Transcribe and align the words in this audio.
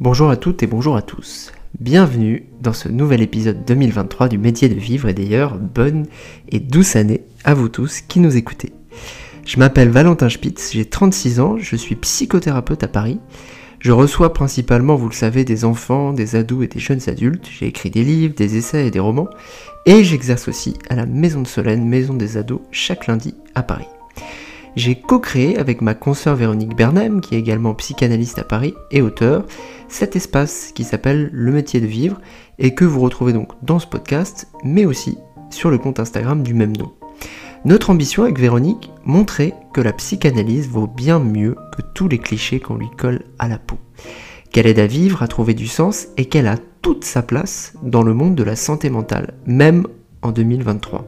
Bonjour 0.00 0.30
à 0.30 0.38
toutes 0.38 0.62
et 0.62 0.66
bonjour 0.66 0.96
à 0.96 1.02
tous. 1.02 1.52
Bienvenue 1.78 2.46
dans 2.62 2.72
ce 2.72 2.88
nouvel 2.88 3.20
épisode 3.20 3.66
2023 3.66 4.28
du 4.28 4.38
métier 4.38 4.70
de 4.70 4.80
vivre 4.80 5.10
et 5.10 5.12
d'ailleurs 5.12 5.58
bonne 5.58 6.06
et 6.48 6.58
douce 6.58 6.96
année 6.96 7.20
à 7.44 7.52
vous 7.52 7.68
tous 7.68 8.00
qui 8.00 8.18
nous 8.18 8.34
écoutez. 8.34 8.72
Je 9.44 9.58
m'appelle 9.58 9.90
Valentin 9.90 10.30
Spitz, 10.30 10.72
j'ai 10.72 10.86
36 10.86 11.40
ans, 11.40 11.58
je 11.58 11.76
suis 11.76 11.96
psychothérapeute 11.96 12.82
à 12.82 12.88
Paris. 12.88 13.20
Je 13.78 13.92
reçois 13.92 14.32
principalement, 14.32 14.96
vous 14.96 15.10
le 15.10 15.14
savez, 15.14 15.44
des 15.44 15.66
enfants, 15.66 16.14
des 16.14 16.34
ados 16.34 16.64
et 16.64 16.68
des 16.68 16.80
jeunes 16.80 17.06
adultes. 17.06 17.50
J'ai 17.50 17.66
écrit 17.66 17.90
des 17.90 18.02
livres, 18.02 18.34
des 18.34 18.56
essais 18.56 18.86
et 18.86 18.90
des 18.90 19.00
romans. 19.00 19.28
Et 19.84 20.02
j'exerce 20.02 20.48
aussi 20.48 20.78
à 20.88 20.96
la 20.96 21.04
Maison 21.04 21.42
de 21.42 21.46
Solène, 21.46 21.86
Maison 21.86 22.14
des 22.14 22.38
ados, 22.38 22.62
chaque 22.70 23.06
lundi 23.06 23.34
à 23.54 23.62
Paris. 23.62 23.88
J'ai 24.76 24.94
co-créé 24.94 25.58
avec 25.58 25.82
ma 25.82 25.94
consoeur 25.94 26.36
Véronique 26.36 26.76
Bernem, 26.76 27.20
qui 27.20 27.34
est 27.34 27.38
également 27.38 27.74
psychanalyste 27.74 28.38
à 28.38 28.44
Paris 28.44 28.74
et 28.90 29.02
auteur, 29.02 29.44
cet 29.88 30.14
espace 30.14 30.70
qui 30.72 30.84
s'appelle 30.84 31.28
Le 31.32 31.52
métier 31.52 31.80
de 31.80 31.86
vivre 31.86 32.20
et 32.58 32.74
que 32.74 32.84
vous 32.84 33.00
retrouvez 33.00 33.32
donc 33.32 33.48
dans 33.62 33.80
ce 33.80 33.86
podcast, 33.86 34.48
mais 34.62 34.84
aussi 34.84 35.18
sur 35.50 35.70
le 35.70 35.78
compte 35.78 35.98
Instagram 35.98 36.42
du 36.42 36.54
même 36.54 36.76
nom. 36.76 36.92
Notre 37.64 37.90
ambition 37.90 38.22
avec 38.22 38.38
Véronique, 38.38 38.90
montrer 39.04 39.52
que 39.74 39.80
la 39.80 39.92
psychanalyse 39.92 40.68
vaut 40.68 40.86
bien 40.86 41.18
mieux 41.18 41.56
que 41.76 41.82
tous 41.94 42.08
les 42.08 42.18
clichés 42.18 42.60
qu'on 42.60 42.76
lui 42.76 42.88
colle 42.96 43.22
à 43.38 43.48
la 43.48 43.58
peau. 43.58 43.76
Qu'elle 44.52 44.66
aide 44.66 44.78
à 44.78 44.86
vivre, 44.86 45.22
à 45.22 45.28
trouver 45.28 45.54
du 45.54 45.66
sens 45.66 46.08
et 46.16 46.24
qu'elle 46.24 46.46
a 46.46 46.56
toute 46.80 47.04
sa 47.04 47.22
place 47.22 47.74
dans 47.82 48.02
le 48.02 48.14
monde 48.14 48.34
de 48.34 48.44
la 48.44 48.56
santé 48.56 48.88
mentale, 48.88 49.34
même 49.46 49.86
en 50.22 50.32
2023. 50.32 51.04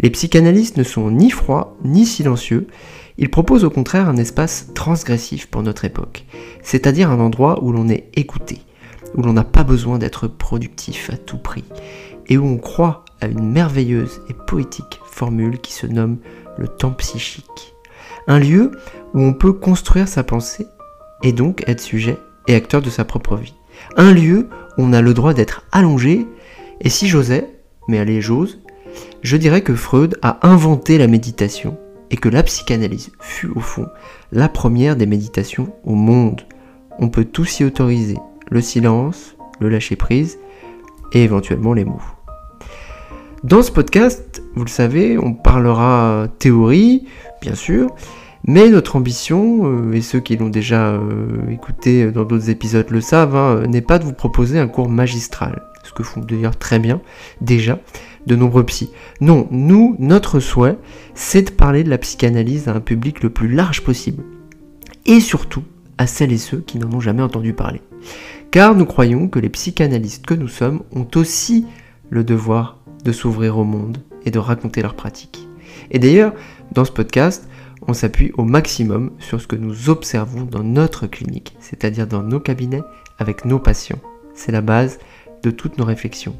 Les 0.00 0.10
psychanalystes 0.10 0.76
ne 0.76 0.82
sont 0.82 1.10
ni 1.10 1.30
froids 1.30 1.76
ni 1.84 2.06
silencieux, 2.06 2.66
ils 3.16 3.30
proposent 3.30 3.64
au 3.64 3.70
contraire 3.70 4.08
un 4.08 4.16
espace 4.16 4.70
transgressif 4.74 5.46
pour 5.46 5.62
notre 5.62 5.84
époque, 5.84 6.24
c'est-à-dire 6.62 7.10
un 7.10 7.20
endroit 7.20 7.62
où 7.62 7.72
l'on 7.72 7.88
est 7.88 8.08
écouté, 8.14 8.60
où 9.14 9.22
l'on 9.22 9.32
n'a 9.32 9.44
pas 9.44 9.62
besoin 9.62 9.98
d'être 9.98 10.26
productif 10.26 11.10
à 11.10 11.16
tout 11.16 11.38
prix, 11.38 11.64
et 12.26 12.38
où 12.38 12.44
on 12.44 12.58
croit 12.58 13.04
à 13.20 13.26
une 13.26 13.48
merveilleuse 13.50 14.20
et 14.28 14.34
poétique 14.34 15.00
formule 15.04 15.60
qui 15.60 15.72
se 15.72 15.86
nomme 15.86 16.18
le 16.58 16.66
temps 16.66 16.92
psychique. 16.92 17.74
Un 18.26 18.38
lieu 18.38 18.72
où 19.12 19.20
on 19.20 19.32
peut 19.32 19.52
construire 19.52 20.08
sa 20.08 20.24
pensée 20.24 20.66
et 21.22 21.32
donc 21.32 21.62
être 21.68 21.80
sujet 21.80 22.18
et 22.48 22.54
acteur 22.54 22.82
de 22.82 22.90
sa 22.90 23.04
propre 23.04 23.36
vie. 23.36 23.54
Un 23.96 24.12
lieu 24.12 24.48
où 24.76 24.82
on 24.82 24.92
a 24.92 25.02
le 25.02 25.14
droit 25.14 25.34
d'être 25.34 25.64
allongé, 25.72 26.26
et 26.80 26.88
si 26.88 27.06
j'osais, 27.06 27.48
mais 27.86 27.98
allez 27.98 28.20
j'ose, 28.20 28.60
je 29.22 29.36
dirais 29.36 29.62
que 29.62 29.74
Freud 29.74 30.18
a 30.22 30.46
inventé 30.46 30.98
la 30.98 31.06
méditation 31.06 31.78
et 32.10 32.16
que 32.16 32.28
la 32.28 32.42
psychanalyse 32.42 33.10
fut 33.20 33.50
au 33.54 33.60
fond 33.60 33.86
la 34.32 34.48
première 34.48 34.96
des 34.96 35.06
méditations 35.06 35.72
au 35.84 35.94
monde. 35.94 36.42
On 36.98 37.08
peut 37.08 37.24
tout 37.24 37.44
s'y 37.44 37.64
autoriser, 37.64 38.18
le 38.50 38.60
silence, 38.60 39.36
le 39.60 39.68
lâcher-prise 39.68 40.38
et 41.12 41.24
éventuellement 41.24 41.72
les 41.72 41.84
mots. 41.84 42.02
Dans 43.42 43.62
ce 43.62 43.70
podcast, 43.70 44.42
vous 44.54 44.64
le 44.64 44.70
savez, 44.70 45.18
on 45.18 45.34
parlera 45.34 46.28
théorie, 46.38 47.06
bien 47.42 47.54
sûr, 47.54 47.94
mais 48.46 48.68
notre 48.68 48.96
ambition, 48.96 49.62
euh, 49.64 49.92
et 49.92 50.02
ceux 50.02 50.20
qui 50.20 50.36
l'ont 50.36 50.48
déjà 50.48 50.88
euh, 50.88 51.50
écouté 51.50 52.10
dans 52.10 52.24
d'autres 52.24 52.50
épisodes 52.50 52.88
le 52.90 53.00
savent, 53.00 53.36
hein, 53.36 53.66
n'est 53.66 53.80
pas 53.80 53.98
de 53.98 54.04
vous 54.04 54.12
proposer 54.12 54.58
un 54.58 54.68
cours 54.68 54.88
magistral, 54.88 55.62
ce 55.82 55.92
que 55.92 56.02
font 56.02 56.20
d'ailleurs 56.20 56.56
très 56.56 56.78
bien 56.78 57.00
déjà 57.40 57.78
de 58.26 58.36
nombreux 58.36 58.64
psys. 58.64 58.90
Non, 59.20 59.48
nous, 59.50 59.96
notre 59.98 60.40
souhait, 60.40 60.78
c'est 61.14 61.42
de 61.42 61.50
parler 61.50 61.84
de 61.84 61.90
la 61.90 61.98
psychanalyse 61.98 62.68
à 62.68 62.74
un 62.74 62.80
public 62.80 63.22
le 63.22 63.30
plus 63.30 63.48
large 63.48 63.82
possible, 63.82 64.24
et 65.06 65.20
surtout 65.20 65.62
à 65.98 66.06
celles 66.06 66.32
et 66.32 66.38
ceux 66.38 66.60
qui 66.60 66.78
n'en 66.78 66.92
ont 66.92 67.00
jamais 67.00 67.22
entendu 67.22 67.52
parler. 67.52 67.80
Car 68.50 68.74
nous 68.74 68.86
croyons 68.86 69.28
que 69.28 69.38
les 69.38 69.48
psychanalystes 69.48 70.26
que 70.26 70.34
nous 70.34 70.48
sommes 70.48 70.82
ont 70.92 71.06
aussi 71.16 71.66
le 72.10 72.24
devoir 72.24 72.78
de 73.04 73.12
s'ouvrir 73.12 73.58
au 73.58 73.64
monde 73.64 73.98
et 74.24 74.30
de 74.30 74.38
raconter 74.38 74.82
leurs 74.82 74.94
pratiques. 74.94 75.48
Et 75.90 75.98
d'ailleurs, 75.98 76.32
dans 76.72 76.84
ce 76.84 76.92
podcast, 76.92 77.48
on 77.86 77.92
s'appuie 77.92 78.32
au 78.36 78.44
maximum 78.44 79.10
sur 79.18 79.40
ce 79.40 79.46
que 79.46 79.56
nous 79.56 79.90
observons 79.90 80.44
dans 80.44 80.62
notre 80.62 81.06
clinique, 81.06 81.56
c'est-à-dire 81.60 82.06
dans 82.06 82.22
nos 82.22 82.40
cabinets 82.40 82.82
avec 83.18 83.44
nos 83.44 83.58
patients. 83.58 84.00
C'est 84.34 84.52
la 84.52 84.62
base 84.62 84.98
de 85.42 85.50
toutes 85.50 85.78
nos 85.78 85.84
réflexions. 85.84 86.36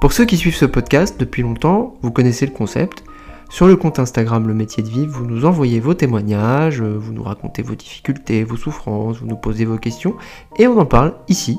Pour 0.00 0.12
ceux 0.12 0.26
qui 0.26 0.36
suivent 0.36 0.54
ce 0.54 0.64
podcast 0.64 1.18
depuis 1.18 1.42
longtemps, 1.42 1.94
vous 2.02 2.12
connaissez 2.12 2.46
le 2.46 2.52
concept. 2.52 3.02
Sur 3.50 3.66
le 3.66 3.74
compte 3.74 3.98
Instagram 3.98 4.46
Le 4.46 4.54
métier 4.54 4.84
de 4.84 4.88
vivre, 4.88 5.12
vous 5.12 5.26
nous 5.26 5.44
envoyez 5.44 5.80
vos 5.80 5.94
témoignages, 5.94 6.80
vous 6.80 7.12
nous 7.12 7.24
racontez 7.24 7.62
vos 7.62 7.74
difficultés, 7.74 8.44
vos 8.44 8.56
souffrances, 8.56 9.18
vous 9.18 9.26
nous 9.26 9.36
posez 9.36 9.64
vos 9.64 9.76
questions, 9.76 10.14
et 10.56 10.68
on 10.68 10.78
en 10.78 10.86
parle 10.86 11.14
ici, 11.26 11.58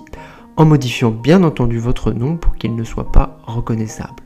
en 0.55 0.63
modifiant 0.63 1.11
bien 1.11 1.43
entendu 1.43 1.79
votre 1.79 2.13
nom 2.13 2.37
pour 2.37 2.55
qu'il 2.55 2.75
ne 2.75 2.83
soit 2.85 3.11
pas 3.11 3.39
reconnaissable. 3.45 4.23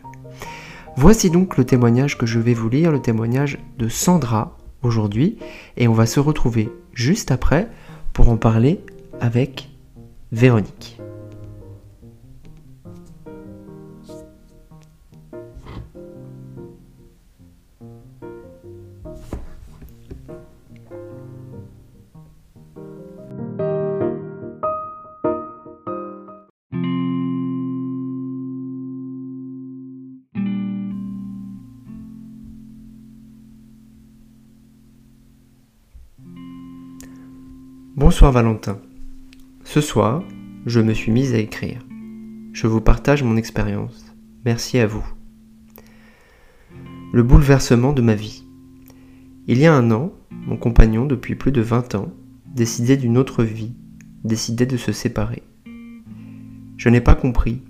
Voici 0.95 1.31
donc 1.31 1.57
le 1.57 1.65
témoignage 1.65 2.15
que 2.15 2.27
je 2.27 2.37
vais 2.37 2.53
vous 2.53 2.69
lire, 2.69 2.91
le 2.91 3.01
témoignage 3.01 3.57
de 3.79 3.87
Sandra 3.89 4.57
aujourd'hui, 4.83 5.39
et 5.75 5.87
on 5.87 5.93
va 5.93 6.05
se 6.05 6.19
retrouver 6.19 6.69
juste 6.93 7.31
après 7.31 7.67
pour 8.13 8.29
en 8.29 8.37
parler 8.37 8.79
avec 9.21 9.69
Véronique. 10.31 10.99
Bonsoir 38.05 38.33
Valentin. 38.33 38.81
Ce 39.63 39.79
soir, 39.79 40.25
je 40.65 40.81
me 40.81 40.93
suis 40.93 41.09
mise 41.09 41.33
à 41.33 41.37
écrire. 41.37 41.87
Je 42.51 42.67
vous 42.67 42.81
partage 42.81 43.23
mon 43.23 43.37
expérience. 43.37 44.13
Merci 44.43 44.77
à 44.79 44.85
vous. 44.85 45.05
Le 47.13 47.23
bouleversement 47.23 47.93
de 47.93 48.01
ma 48.01 48.13
vie. 48.13 48.43
Il 49.47 49.57
y 49.57 49.65
a 49.65 49.73
un 49.73 49.89
an, 49.91 50.11
mon 50.31 50.57
compagnon, 50.57 51.05
depuis 51.05 51.35
plus 51.35 51.53
de 51.53 51.61
20 51.61 51.95
ans, 51.95 52.11
décidait 52.53 52.97
d'une 52.97 53.17
autre 53.17 53.41
vie, 53.41 53.71
décidait 54.25 54.65
de 54.65 54.75
se 54.75 54.91
séparer. 54.91 55.41
Je 56.75 56.89
n'ai 56.89 56.99
pas 56.99 57.15
compris. 57.15 57.61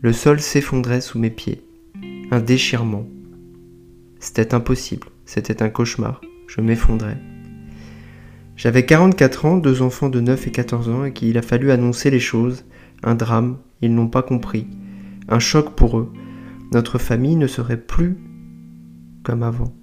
Le 0.00 0.12
sol 0.12 0.38
s'effondrait 0.38 1.00
sous 1.00 1.18
mes 1.18 1.30
pieds. 1.30 1.64
Un 2.30 2.38
déchirement. 2.38 3.04
C'était 4.20 4.54
impossible, 4.54 5.08
c'était 5.24 5.60
un 5.60 5.70
cauchemar. 5.70 6.20
Je 6.46 6.60
m'effondrais. 6.60 7.18
J'avais 8.56 8.86
44 8.86 9.44
ans, 9.46 9.56
deux 9.56 9.82
enfants 9.82 10.08
de 10.08 10.20
9 10.20 10.46
et 10.46 10.50
14 10.52 10.88
ans, 10.88 11.04
et 11.04 11.12
qu'il 11.12 11.36
a 11.38 11.42
fallu 11.42 11.72
annoncer 11.72 12.10
les 12.10 12.20
choses. 12.20 12.64
Un 13.02 13.16
drame, 13.16 13.58
ils 13.82 13.94
n'ont 13.94 14.08
pas 14.08 14.22
compris. 14.22 14.68
Un 15.28 15.40
choc 15.40 15.74
pour 15.74 15.98
eux. 15.98 16.12
Notre 16.72 16.98
famille 16.98 17.36
ne 17.36 17.46
serait 17.46 17.80
plus 17.80 18.16
comme 19.24 19.42
avant. 19.42 19.74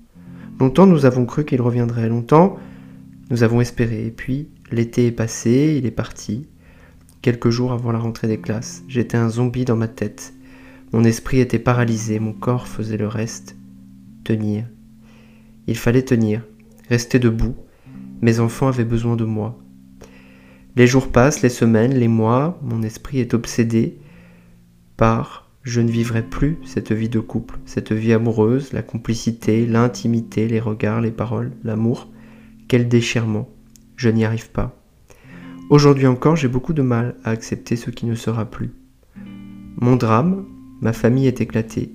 Longtemps 0.59 0.87
nous 0.87 1.05
avons 1.05 1.25
cru 1.25 1.43
qu'il 1.43 1.61
reviendrait. 1.61 2.07
Longtemps 2.07 2.57
nous 3.29 3.43
avons 3.43 3.59
espéré. 3.59 4.05
Et 4.05 4.11
puis 4.11 4.49
l'été 4.71 5.07
est 5.07 5.11
passé, 5.11 5.75
il 5.77 5.85
est 5.85 5.91
parti. 5.91 6.47
Quelques 7.21 7.49
jours 7.49 7.71
avant 7.71 7.91
la 7.91 7.99
rentrée 7.99 8.27
des 8.27 8.39
classes, 8.39 8.83
j'étais 8.87 9.17
un 9.17 9.29
zombie 9.29 9.65
dans 9.65 9.75
ma 9.75 9.87
tête. 9.87 10.33
Mon 10.93 11.03
esprit 11.03 11.39
était 11.39 11.59
paralysé, 11.59 12.19
mon 12.19 12.33
corps 12.33 12.67
faisait 12.67 12.97
le 12.97 13.07
reste. 13.07 13.55
Tenir. 14.23 14.65
Il 15.67 15.77
fallait 15.77 16.03
tenir, 16.03 16.41
rester 16.89 17.19
debout 17.19 17.55
mes 18.21 18.39
enfants 18.39 18.67
avaient 18.67 18.85
besoin 18.85 19.15
de 19.15 19.25
moi. 19.25 19.59
Les 20.75 20.87
jours 20.87 21.11
passent, 21.11 21.41
les 21.41 21.49
semaines, 21.49 21.93
les 21.93 22.07
mois, 22.07 22.59
mon 22.61 22.81
esprit 22.81 23.19
est 23.19 23.33
obsédé 23.33 23.99
par 24.95 25.51
je 25.63 25.81
ne 25.81 25.91
vivrai 25.91 26.23
plus 26.23 26.57
cette 26.65 26.91
vie 26.91 27.09
de 27.09 27.19
couple, 27.19 27.59
cette 27.65 27.91
vie 27.91 28.13
amoureuse, 28.13 28.73
la 28.73 28.81
complicité, 28.81 29.65
l'intimité, 29.67 30.47
les 30.47 30.59
regards, 30.59 31.01
les 31.01 31.11
paroles, 31.11 31.51
l'amour. 31.63 32.07
Quel 32.67 32.87
déchirement. 32.87 33.49
Je 33.95 34.09
n'y 34.09 34.25
arrive 34.25 34.49
pas. 34.49 34.75
Aujourd'hui 35.69 36.07
encore, 36.07 36.35
j'ai 36.35 36.47
beaucoup 36.47 36.73
de 36.73 36.81
mal 36.81 37.15
à 37.23 37.29
accepter 37.29 37.75
ce 37.75 37.91
qui 37.91 38.05
ne 38.05 38.15
sera 38.15 38.45
plus. 38.45 38.71
Mon 39.77 39.97
drame, 39.97 40.45
ma 40.81 40.93
famille 40.93 41.27
est 41.27 41.41
éclatée. 41.41 41.93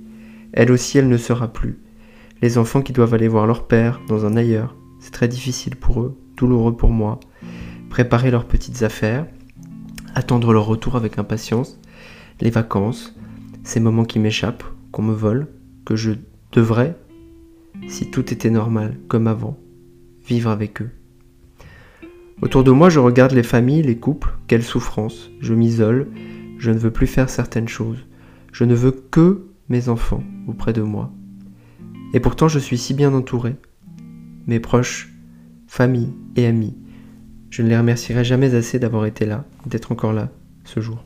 Elle 0.53 0.71
aussi, 0.71 0.99
elle 0.99 1.09
ne 1.09 1.17
sera 1.17 1.53
plus. 1.53 1.79
Les 2.43 2.59
enfants 2.59 2.83
qui 2.83 2.93
doivent 2.93 3.15
aller 3.15 3.29
voir 3.29 3.47
leur 3.47 3.67
père 3.67 4.01
dans 4.07 4.27
un 4.27 4.37
ailleurs, 4.37 4.76
c'est 5.07 5.13
très 5.13 5.29
difficile 5.29 5.77
pour 5.77 6.03
eux, 6.03 6.19
douloureux 6.37 6.77
pour 6.77 6.91
moi. 6.91 7.21
Préparer 7.91 8.33
leurs 8.33 8.45
petites 8.45 8.83
affaires, 8.83 9.25
attendre 10.17 10.53
leur 10.53 10.67
retour 10.67 10.97
avec 10.97 11.17
impatience, 11.17 11.79
les 12.41 12.51
vacances, 12.51 13.15
ces 13.63 13.79
moments 13.79 14.05
qui 14.05 14.19
m'échappent, 14.19 14.65
qu'on 14.91 15.03
me 15.03 15.15
vole, 15.15 15.47
que 15.85 15.95
je 15.95 16.15
devrais, 16.51 16.97
si 17.87 18.11
tout 18.11 18.33
était 18.33 18.51
normal 18.51 18.99
comme 19.07 19.29
avant, 19.29 19.57
vivre 20.27 20.51
avec 20.51 20.83
eux. 20.83 20.91
Autour 22.43 22.65
de 22.65 22.73
moi, 22.73 22.91
je 22.91 22.99
regarde 22.99 23.31
les 23.31 23.45
familles, 23.45 23.83
les 23.83 23.99
couples, 23.99 24.35
quelle 24.49 24.65
souffrance. 24.65 25.31
Je 25.39 25.55
m'isole, 25.55 26.09
je 26.59 26.73
ne 26.73 26.79
veux 26.79 26.91
plus 26.91 27.07
faire 27.07 27.31
certaines 27.31 27.69
choses. 27.69 28.05
Je 28.51 28.65
ne 28.65 28.75
veux 28.75 28.91
que 28.91 29.47
mes 29.69 29.89
enfants 29.89 30.25
auprès 30.49 30.73
de 30.73 30.83
moi. 30.83 31.13
Et 32.13 32.19
pourtant, 32.19 32.49
je 32.49 32.59
suis 32.59 32.77
si 32.77 32.93
bien 32.93 33.15
entouré. 33.15 33.55
Mes 34.47 34.61
proches, 34.61 35.13
famille 35.67 36.13
et 36.37 36.47
amis. 36.47 36.77
Je 37.51 37.63
ne 37.63 37.69
les 37.69 37.77
remercierai 37.77 38.25
jamais 38.25 38.55
assez 38.55 38.79
d'avoir 38.79 39.07
été 39.07 39.27
là, 39.27 39.45
d'être 39.67 39.93
encore 39.93 40.13
là, 40.13 40.31
ce 40.65 40.81
jour. 40.81 41.05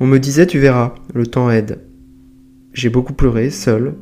On 0.00 0.06
me 0.06 0.18
disait, 0.18 0.46
tu 0.46 0.58
verras, 0.58 0.94
le 1.14 1.26
temps 1.26 1.50
aide. 1.50 1.80
J'ai 2.72 2.90
beaucoup 2.90 3.12
pleuré, 3.12 3.50
seul. 3.50 3.94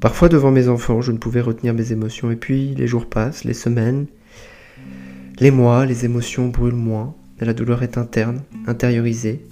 Parfois 0.00 0.28
devant 0.28 0.50
mes 0.50 0.68
enfants, 0.68 1.00
je 1.00 1.12
ne 1.12 1.18
pouvais 1.18 1.40
retenir 1.40 1.72
mes 1.72 1.92
émotions. 1.92 2.30
Et 2.30 2.36
puis 2.36 2.74
les 2.74 2.86
jours 2.86 3.06
passent, 3.06 3.44
les 3.44 3.54
semaines, 3.54 4.06
les 5.40 5.50
mois, 5.50 5.86
les 5.86 6.04
émotions 6.04 6.48
brûlent 6.48 6.74
moins. 6.74 7.14
La 7.40 7.54
douleur 7.54 7.82
est 7.82 7.98
interne, 7.98 8.42
intériorisée. 8.66 9.46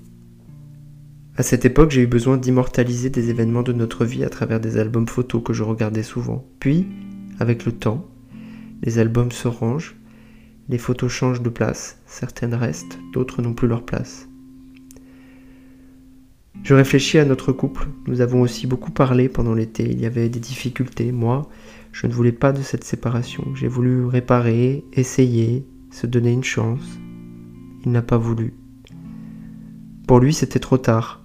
À 1.34 1.43
cette 1.43 1.64
époque, 1.64 1.90
j'ai 1.90 2.02
eu 2.02 2.06
besoin 2.06 2.37
d'immortaliser 2.37 3.08
des 3.08 3.31
événements 3.31 3.62
de 3.62 3.73
notre 3.73 4.05
vie 4.05 4.23
à 4.23 4.29
travers 4.29 4.61
des 4.61 4.76
albums 4.76 5.08
photos 5.08 5.43
que 5.43 5.55
je 5.55 5.62
regardais 5.62 6.02
souvent. 6.02 6.46
Puis, 6.61 6.87
avec 7.38 7.64
le 7.64 7.73
temps, 7.73 8.06
les 8.82 8.99
albums 8.99 9.32
se 9.32 9.49
rangent, 9.49 9.96
les 10.69 10.76
photos 10.76 11.11
changent 11.11 11.40
de 11.40 11.49
place, 11.49 11.99
certaines 12.05 12.52
restent, 12.52 12.99
d'autres 13.14 13.40
n'ont 13.40 13.55
plus 13.55 13.67
leur 13.67 13.82
place. 13.82 14.29
Je 16.62 16.75
réfléchis 16.75 17.19
à 17.19 17.25
notre 17.25 17.50
couple. 17.50 17.88
Nous 18.06 18.20
avons 18.20 18.43
aussi 18.43 18.67
beaucoup 18.67 18.93
parlé 18.93 19.31
pendant 19.31 19.55
l'été. 19.55 19.90
Il 19.90 20.00
y 20.00 20.06
avait 20.06 20.28
des 20.28 20.38
difficultés. 20.38 21.11
Moi, 21.12 21.49
je 21.93 22.06
ne 22.06 22.12
voulais 22.12 22.31
pas 22.31 22.52
de 22.52 22.62
cette 22.62 22.85
séparation. 22.85 23.55
J'ai 23.55 23.69
voulu 23.69 24.05
réparer, 24.05 24.85
essayer, 24.93 25.67
se 25.90 26.06
donner 26.06 26.31
une 26.31 26.44
chance. 26.44 27.00
Il 27.85 27.90
n'a 27.90 28.02
pas 28.02 28.19
voulu. 28.19 28.55
Pour 30.06 30.20
lui, 30.20 30.32
c'était 30.32 30.61
trop 30.61 30.78
tard. 30.78 31.21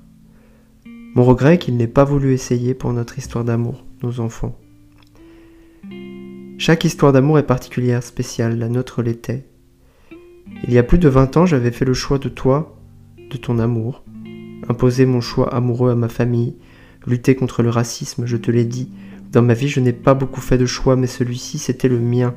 Mon 1.15 1.23
regret 1.23 1.57
qu'il 1.57 1.77
n'ait 1.77 1.87
pas 1.87 2.03
voulu 2.03 2.33
essayer 2.33 2.73
pour 2.73 2.93
notre 2.93 3.17
histoire 3.17 3.43
d'amour, 3.43 3.83
nos 4.03 4.19
enfants. 4.19 4.57
Chaque 6.59 6.85
histoire 6.85 7.11
d'amour 7.11 7.39
est 7.39 7.45
particulière, 7.45 8.03
spéciale, 8.03 8.57
la 8.59 8.69
nôtre 8.69 9.01
l'était. 9.01 9.47
Il 10.63 10.73
y 10.73 10.77
a 10.77 10.83
plus 10.83 10.99
de 10.99 11.09
20 11.09 11.37
ans, 11.37 11.45
j'avais 11.45 11.71
fait 11.71 11.85
le 11.85 11.93
choix 11.93 12.19
de 12.19 12.29
toi, 12.29 12.77
de 13.31 13.37
ton 13.37 13.59
amour, 13.59 14.03
imposer 14.69 15.05
mon 15.05 15.21
choix 15.21 15.53
amoureux 15.53 15.91
à 15.91 15.95
ma 15.95 16.09
famille, 16.09 16.55
lutter 17.05 17.35
contre 17.35 17.63
le 17.63 17.69
racisme, 17.69 18.25
je 18.25 18.37
te 18.37 18.51
l'ai 18.51 18.65
dit. 18.65 18.89
Dans 19.31 19.41
ma 19.41 19.53
vie, 19.53 19.69
je 19.69 19.79
n'ai 19.79 19.93
pas 19.93 20.13
beaucoup 20.13 20.41
fait 20.41 20.57
de 20.57 20.65
choix, 20.65 20.95
mais 20.95 21.07
celui-ci, 21.07 21.57
c'était 21.57 21.89
le 21.89 21.99
mien. 21.99 22.35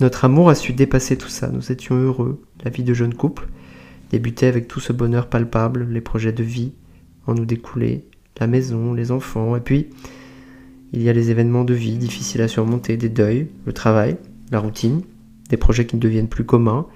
Notre 0.00 0.24
amour 0.24 0.50
a 0.50 0.54
su 0.54 0.72
dépasser 0.72 1.16
tout 1.16 1.28
ça, 1.28 1.48
nous 1.48 1.72
étions 1.72 1.96
heureux. 1.96 2.42
La 2.64 2.70
vie 2.70 2.84
de 2.84 2.94
jeune 2.94 3.14
couple 3.14 3.48
débutait 4.10 4.46
avec 4.46 4.68
tout 4.68 4.80
ce 4.80 4.92
bonheur 4.92 5.28
palpable, 5.28 5.86
les 5.90 6.00
projets 6.00 6.32
de 6.32 6.42
vie 6.42 6.72
en 7.26 7.34
nous 7.34 7.46
découlaient, 7.46 8.04
la 8.40 8.46
maison, 8.46 8.92
les 8.92 9.10
enfants, 9.10 9.56
et 9.56 9.60
puis 9.60 9.88
il 10.92 11.02
y 11.02 11.08
a 11.08 11.12
les 11.12 11.30
événements 11.30 11.64
de 11.64 11.74
vie 11.74 11.96
difficiles 11.96 12.42
à 12.42 12.48
surmonter, 12.48 12.96
des 12.96 13.08
deuils, 13.08 13.48
le 13.64 13.72
travail, 13.72 14.16
la 14.50 14.60
routine, 14.60 15.02
des 15.48 15.56
projets 15.56 15.86
qui 15.86 15.96
ne 15.96 16.00
deviennent 16.00 16.28
plus 16.28 16.44
communs, 16.44 16.86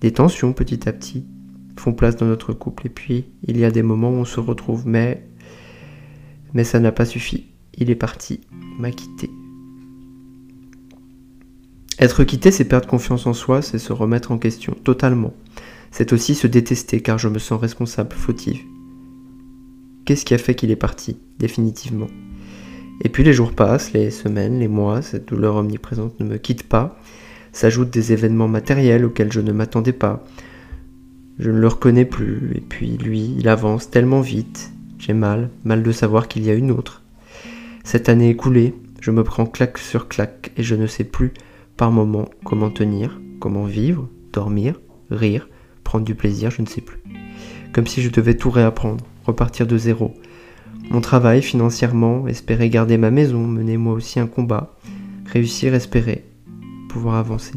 des 0.00 0.12
tensions 0.12 0.52
petit 0.52 0.88
à 0.88 0.92
petit, 0.92 1.24
font 1.76 1.92
place 1.92 2.16
dans 2.16 2.26
notre 2.26 2.52
couple. 2.52 2.86
Et 2.86 2.90
puis, 2.90 3.24
il 3.46 3.56
y 3.58 3.64
a 3.64 3.70
des 3.70 3.82
moments 3.82 4.10
où 4.10 4.14
on 4.14 4.24
se 4.24 4.40
retrouve, 4.40 4.86
mais, 4.86 5.24
mais 6.52 6.64
ça 6.64 6.80
n'a 6.80 6.92
pas 6.92 7.04
suffi. 7.04 7.46
Il 7.76 7.90
est 7.90 7.96
parti, 7.96 8.40
m'a 8.78 8.90
quitté. 8.90 9.30
Être 12.00 12.22
quitté, 12.24 12.50
c'est 12.50 12.64
perdre 12.64 12.86
confiance 12.86 13.26
en 13.26 13.32
soi, 13.32 13.62
c'est 13.62 13.78
se 13.78 13.92
remettre 13.92 14.30
en 14.30 14.38
question, 14.38 14.74
totalement. 14.84 15.34
C'est 15.90 16.12
aussi 16.12 16.34
se 16.34 16.46
détester, 16.46 17.00
car 17.00 17.18
je 17.18 17.28
me 17.28 17.38
sens 17.38 17.60
responsable, 17.60 18.14
fautive. 18.14 18.60
Qu'est-ce 20.08 20.24
qui 20.24 20.32
a 20.32 20.38
fait 20.38 20.54
qu'il 20.54 20.70
est 20.70 20.76
parti, 20.76 21.18
définitivement? 21.38 22.06
Et 23.04 23.10
puis 23.10 23.24
les 23.24 23.34
jours 23.34 23.52
passent, 23.52 23.92
les 23.92 24.10
semaines, 24.10 24.58
les 24.58 24.66
mois, 24.66 25.02
cette 25.02 25.28
douleur 25.28 25.56
omniprésente 25.56 26.18
ne 26.18 26.24
me 26.24 26.38
quitte 26.38 26.66
pas. 26.66 26.98
S'ajoutent 27.52 27.90
des 27.90 28.10
événements 28.14 28.48
matériels 28.48 29.04
auxquels 29.04 29.30
je 29.30 29.42
ne 29.42 29.52
m'attendais 29.52 29.92
pas, 29.92 30.24
je 31.38 31.50
ne 31.50 31.58
le 31.58 31.68
reconnais 31.68 32.06
plus, 32.06 32.52
et 32.54 32.62
puis 32.62 32.96
lui, 32.96 33.34
il 33.38 33.50
avance 33.50 33.90
tellement 33.90 34.22
vite. 34.22 34.72
J'ai 34.98 35.12
mal, 35.12 35.50
mal 35.64 35.82
de 35.82 35.92
savoir 35.92 36.26
qu'il 36.26 36.42
y 36.42 36.50
a 36.50 36.54
une 36.54 36.70
autre. 36.70 37.02
Cette 37.84 38.08
année 38.08 38.30
écoulée, 38.30 38.72
je 39.02 39.10
me 39.10 39.24
prends 39.24 39.44
claque 39.44 39.76
sur 39.76 40.08
claque, 40.08 40.52
et 40.56 40.62
je 40.62 40.74
ne 40.74 40.86
sais 40.86 41.04
plus 41.04 41.34
par 41.76 41.90
moment 41.90 42.30
comment 42.46 42.70
tenir, 42.70 43.20
comment 43.40 43.64
vivre, 43.64 44.08
dormir, 44.32 44.80
rire, 45.10 45.50
prendre 45.84 46.06
du 46.06 46.14
plaisir, 46.14 46.50
je 46.50 46.62
ne 46.62 46.66
sais 46.66 46.80
plus. 46.80 47.02
Comme 47.74 47.86
si 47.86 48.00
je 48.00 48.08
devais 48.08 48.38
tout 48.38 48.50
réapprendre, 48.50 49.04
repartir 49.28 49.66
de 49.66 49.76
zéro. 49.76 50.14
Mon 50.90 51.00
travail 51.00 51.42
financièrement, 51.42 52.26
espérer 52.26 52.70
garder 52.70 52.96
ma 52.96 53.10
maison, 53.10 53.46
mener 53.46 53.76
moi 53.76 53.92
aussi 53.92 54.18
un 54.18 54.26
combat, 54.26 54.74
réussir, 55.26 55.74
espérer, 55.74 56.24
pouvoir 56.88 57.16
avancer. 57.16 57.54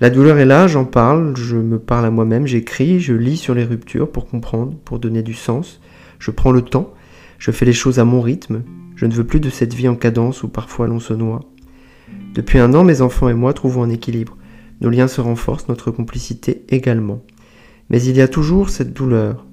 La 0.00 0.10
douleur 0.10 0.38
est 0.38 0.44
là, 0.44 0.66
j'en 0.68 0.84
parle, 0.84 1.36
je 1.36 1.56
me 1.56 1.78
parle 1.78 2.06
à 2.06 2.10
moi-même, 2.10 2.46
j'écris, 2.46 3.00
je 3.00 3.12
lis 3.12 3.36
sur 3.36 3.54
les 3.54 3.64
ruptures 3.64 4.10
pour 4.10 4.26
comprendre, 4.26 4.74
pour 4.84 4.98
donner 4.98 5.22
du 5.22 5.34
sens. 5.34 5.80
Je 6.18 6.30
prends 6.30 6.52
le 6.52 6.62
temps, 6.62 6.94
je 7.38 7.50
fais 7.50 7.64
les 7.64 7.72
choses 7.72 7.98
à 7.98 8.04
mon 8.04 8.20
rythme. 8.20 8.62
Je 8.96 9.06
ne 9.06 9.12
veux 9.12 9.24
plus 9.24 9.40
de 9.40 9.50
cette 9.50 9.74
vie 9.74 9.88
en 9.88 9.96
cadence 9.96 10.44
où 10.44 10.48
parfois 10.48 10.86
l'on 10.86 11.00
se 11.00 11.12
noie. 11.12 11.40
Depuis 12.34 12.58
un 12.58 12.72
an, 12.74 12.84
mes 12.84 13.00
enfants 13.00 13.28
et 13.28 13.34
moi 13.34 13.52
trouvons 13.52 13.82
un 13.82 13.90
équilibre. 13.90 14.36
Nos 14.80 14.90
liens 14.90 15.08
se 15.08 15.20
renforcent, 15.20 15.68
notre 15.68 15.90
complicité 15.90 16.64
également. 16.68 17.20
Mais 17.90 18.02
il 18.02 18.16
y 18.16 18.20
a 18.20 18.28
toujours 18.28 18.70
cette 18.70 18.92
douleur, 18.92 19.44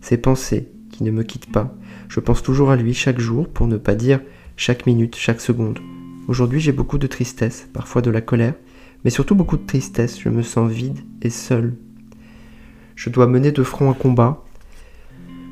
ces 0.00 0.16
pensées 0.16 0.68
qui 0.90 1.02
ne 1.02 1.10
me 1.10 1.22
quittent 1.22 1.50
pas. 1.50 1.74
Je 2.08 2.20
pense 2.20 2.42
toujours 2.42 2.70
à 2.70 2.76
lui 2.76 2.94
chaque 2.94 3.18
jour, 3.18 3.48
pour 3.48 3.66
ne 3.66 3.76
pas 3.76 3.94
dire 3.94 4.20
chaque 4.56 4.86
minute, 4.86 5.16
chaque 5.16 5.40
seconde. 5.40 5.80
Aujourd'hui, 6.28 6.60
j'ai 6.60 6.72
beaucoup 6.72 6.98
de 6.98 7.06
tristesse, 7.06 7.68
parfois 7.72 8.02
de 8.02 8.10
la 8.10 8.20
colère, 8.20 8.54
mais 9.04 9.10
surtout 9.10 9.34
beaucoup 9.34 9.56
de 9.56 9.66
tristesse, 9.66 10.20
je 10.20 10.28
me 10.28 10.42
sens 10.42 10.70
vide 10.70 11.00
et 11.22 11.30
seul. 11.30 11.76
Je 12.94 13.10
dois 13.10 13.26
mener 13.26 13.52
de 13.52 13.62
front 13.62 13.90
un 13.90 13.94
combat, 13.94 14.44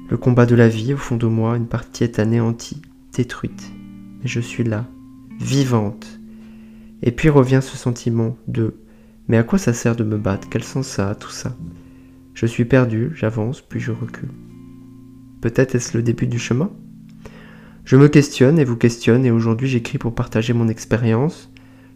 le 0.09 0.17
combat 0.17 0.47
de 0.47 0.55
la 0.55 0.69
vie 0.69 0.95
au 0.95 0.99
fond 0.99 1.17
de 1.17 1.27
moi, 1.27 1.57
une 1.57 1.67
partie 1.67 2.05
est 2.05 2.19
anéantie, 2.19 2.83
détruite. 3.13 3.73
Mais 4.21 4.29
je 4.29 4.41
suis 4.41 4.63
là, 4.63 4.87
vivante. 5.41 6.07
Et 7.03 7.11
puis 7.11 7.29
revient 7.29 7.61
ce 7.63 7.77
sentiment 7.77 8.37
de 8.47 8.77
mais 9.29 9.37
à 9.37 9.43
quoi 9.43 9.59
ça 9.59 9.73
sert 9.73 9.97
de 9.97 10.05
me 10.05 10.19
battre? 10.19 10.49
Quel 10.51 10.65
sens 10.65 10.87
ça 10.87 11.11
a 11.11 11.15
tout 11.15 11.31
ça? 11.31 11.57
Je 12.35 12.47
suis 12.47 12.65
perdu, 12.65 13.13
j'avance, 13.15 13.61
puis 13.61 13.81
je 13.81 13.93
recule. 13.93 14.31
Peut-être 15.41 15.75
est-ce 15.75 15.97
le 15.97 16.03
début 16.03 16.27
du 16.27 16.39
chemin? 16.39 16.71
Je 17.85 17.97
me 17.97 18.09
questionne 18.09 18.59
et 18.59 18.65
vous 18.65 18.77
questionne 18.77 19.27
et 19.27 19.31
aujourd'hui 19.31 19.69
j'écris 19.69 19.99
pour 19.99 20.15
partager 20.15 20.53
mon 20.53 20.69
expérience, 20.69 21.51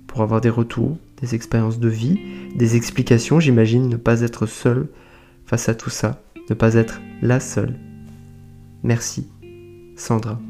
pour 0.07 0.23
avoir 0.23 0.41
des 0.41 0.51
retours, 0.51 0.99
des 1.21 1.35
expériences 1.35 1.79
de 1.79 1.89
vie, 1.89 2.19
des 2.57 2.77
explications, 2.77 3.41
j'imagine 3.41 3.89
ne 3.89 3.97
pas 3.97 4.23
être 4.23 4.47
seul 4.47 4.89
face 5.45 5.69
à 5.69 5.75
tout 5.75 5.91
ça, 5.91 6.23
ne 6.51 6.55
pas 6.55 6.75
être 6.75 7.01
la 7.23 7.41
seule. 7.41 7.75
Merci, 8.83 9.29
Sandra. 9.97 10.41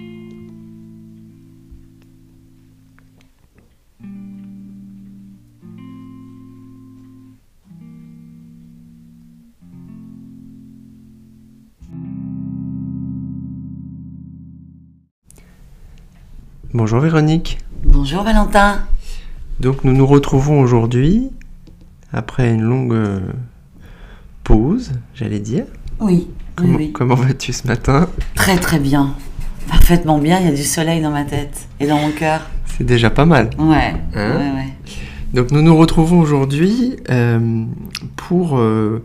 Bonjour 16.76 17.00
Véronique. 17.00 17.56
Bonjour 17.85 18.23
Valentin. 18.23 18.83
Donc 19.61 19.83
nous 19.83 19.95
nous 19.95 20.06
retrouvons 20.06 20.61
aujourd'hui 20.61 21.30
après 22.12 22.52
une 22.52 22.61
longue 22.61 22.92
euh, 22.92 23.21
pause, 24.45 24.92
j'allais 25.14 25.38
dire. 25.38 25.64
Oui. 26.00 26.28
Comment, 26.54 26.76
oui, 26.76 26.92
comment 26.92 27.14
vas-tu 27.14 27.54
ce 27.54 27.66
matin? 27.66 28.11
Très 28.35 28.59
très 28.59 28.78
bien. 28.78 29.14
Parfaitement 29.71 30.18
bien, 30.18 30.38
il 30.40 30.45
y 30.45 30.49
a 30.50 30.54
du 30.54 30.64
soleil 30.64 31.00
dans 31.00 31.11
ma 31.11 31.25
tête 31.25 31.66
et 31.80 31.87
dans 31.87 31.97
mon 31.99 32.11
cœur. 32.11 32.42
C'est 32.76 32.85
déjà 32.85 33.09
pas 33.09 33.25
mal. 33.25 33.49
Ouais, 33.59 33.95
Hein? 34.14 34.37
ouais, 34.37 34.50
ouais. 34.61 34.73
Donc 35.33 35.52
nous 35.52 35.62
nous 35.62 35.75
retrouvons 35.78 36.21
aujourd'hui 36.21 36.97
euh, 37.09 37.64
pour 38.16 38.59
euh, 38.59 39.02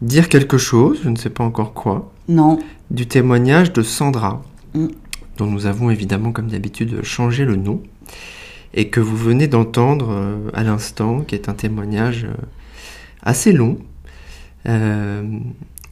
dire 0.00 0.30
quelque 0.30 0.56
chose, 0.56 1.00
je 1.04 1.10
ne 1.10 1.16
sais 1.16 1.28
pas 1.28 1.44
encore 1.44 1.74
quoi, 1.74 2.10
Non, 2.26 2.58
du 2.90 3.06
témoignage 3.06 3.74
de 3.74 3.82
Sandra, 3.82 4.40
Mm. 4.74 4.86
Dont 5.36 5.46
nous 5.46 5.66
avons 5.66 5.90
évidemment 5.90 6.32
comme 6.32 6.48
d'habitude 6.48 7.02
changé 7.02 7.44
le 7.44 7.56
nom, 7.56 7.82
et 8.74 8.90
que 8.90 9.00
vous 9.00 9.16
venez 9.16 9.48
d'entendre 9.48 10.10
euh, 10.10 10.50
à 10.52 10.62
l'instant, 10.62 11.22
qui 11.22 11.34
est 11.34 11.48
un 11.48 11.54
témoignage 11.54 12.24
euh, 12.24 12.34
assez 13.22 13.52
long, 13.52 13.78
euh, 14.68 15.38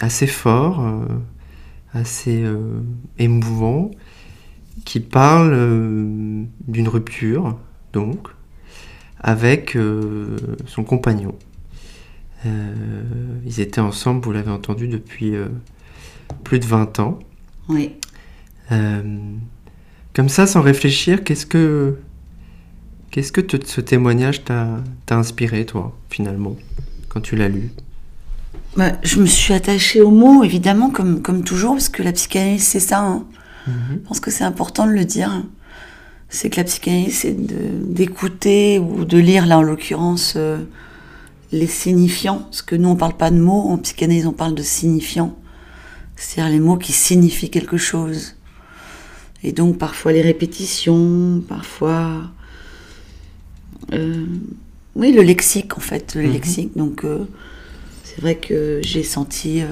assez 0.01 0.27
fort, 0.27 0.85
assez 1.93 2.45
émouvant, 3.19 3.91
qui 4.85 5.01
parle 5.01 5.55
d'une 6.67 6.89
rupture, 6.89 7.57
donc, 7.93 8.29
avec 9.21 9.79
son 10.67 10.85
compagnon. 10.85 11.35
ils 12.45 13.61
étaient 13.61 13.81
ensemble, 13.81 14.25
vous 14.25 14.33
l'avez 14.33 14.51
entendu, 14.51 14.89
depuis 14.89 15.35
plus 16.43 16.59
de 16.59 16.67
20 16.67 16.99
ans. 16.99 17.19
Oui. 17.69 17.93
Comme 18.69 20.29
ça, 20.29 20.47
sans 20.47 20.61
réfléchir, 20.61 21.25
qu'est-ce 21.25 21.47
que 21.47 21.97
Qu'est-ce 23.15 23.31
que 23.31 23.43
ce 23.65 23.81
témoignage 23.81 24.43
t'a 24.43 24.83
inspiré, 25.09 25.65
toi, 25.67 25.97
finalement, 26.11 26.57
quand 27.09 27.21
tu 27.21 27.37
l'as 27.37 27.49
lu? 27.49 27.71
Bah, 28.77 28.91
Je 29.05 29.21
me 29.21 29.27
suis 29.27 29.55
attachée 29.55 30.01
aux 30.01 30.11
mots, 30.11 30.43
évidemment, 30.43 30.91
comme, 30.91 31.23
comme 31.23 31.45
toujours, 31.45 31.75
parce 31.75 31.89
que 31.89 32.03
la 32.03 32.11
psychanalyse, 32.11 32.65
c'est 32.65 32.81
ça. 32.81 32.99
Hein. 32.99 33.25
Mhm. 33.69 33.75
Je 33.91 34.09
pense 34.09 34.19
que 34.19 34.33
c'est 34.33 34.43
important 34.43 34.85
de 34.85 34.91
le 34.91 35.05
dire. 35.05 35.45
C'est 36.29 36.51
que 36.51 36.57
la 36.57 36.65
psychanalyse, 36.65 37.19
c'est 37.19 37.37
d'écouter 37.37 38.81
ou 38.81 39.05
de 39.05 39.19
lire, 39.19 39.47
là, 39.47 39.59
en 39.59 39.63
l'occurrence, 39.63 40.35
euh, 40.35 40.59
les 41.53 41.69
signifiants. 41.69 42.39
Parce 42.39 42.63
que 42.63 42.75
nous, 42.75 42.89
on 42.89 42.97
parle 42.97 43.17
pas 43.17 43.31
de 43.31 43.39
mots, 43.39 43.69
en 43.69 43.79
psychanalyse, 43.79 44.27
on 44.27 44.33
parle 44.33 44.57
de 44.57 44.65
signifiants. 44.65 45.37
C'est-à-dire 46.17 46.53
les 46.53 46.59
mots 46.59 46.79
qui 46.79 46.91
signifient 46.93 47.51
quelque 47.51 47.77
chose. 47.77 48.35
Et 49.45 49.53
donc, 49.53 49.79
parfois 49.79 50.13
les 50.13 50.23
répétitions, 50.23 51.43
parfois 51.47 52.23
euh, 53.93 54.25
oui, 54.97 55.13
le 55.13 55.23
lexique 55.23 55.77
en 55.77 55.81
fait, 55.81 56.15
le 56.15 56.23
mhm. 56.23 56.33
lexique. 56.33 56.77
Donc 56.77 57.05
euh, 57.05 57.25
c'est 58.03 58.21
vrai 58.21 58.37
que 58.37 58.81
j'ai 58.83 59.03
senti 59.03 59.61
euh, 59.61 59.67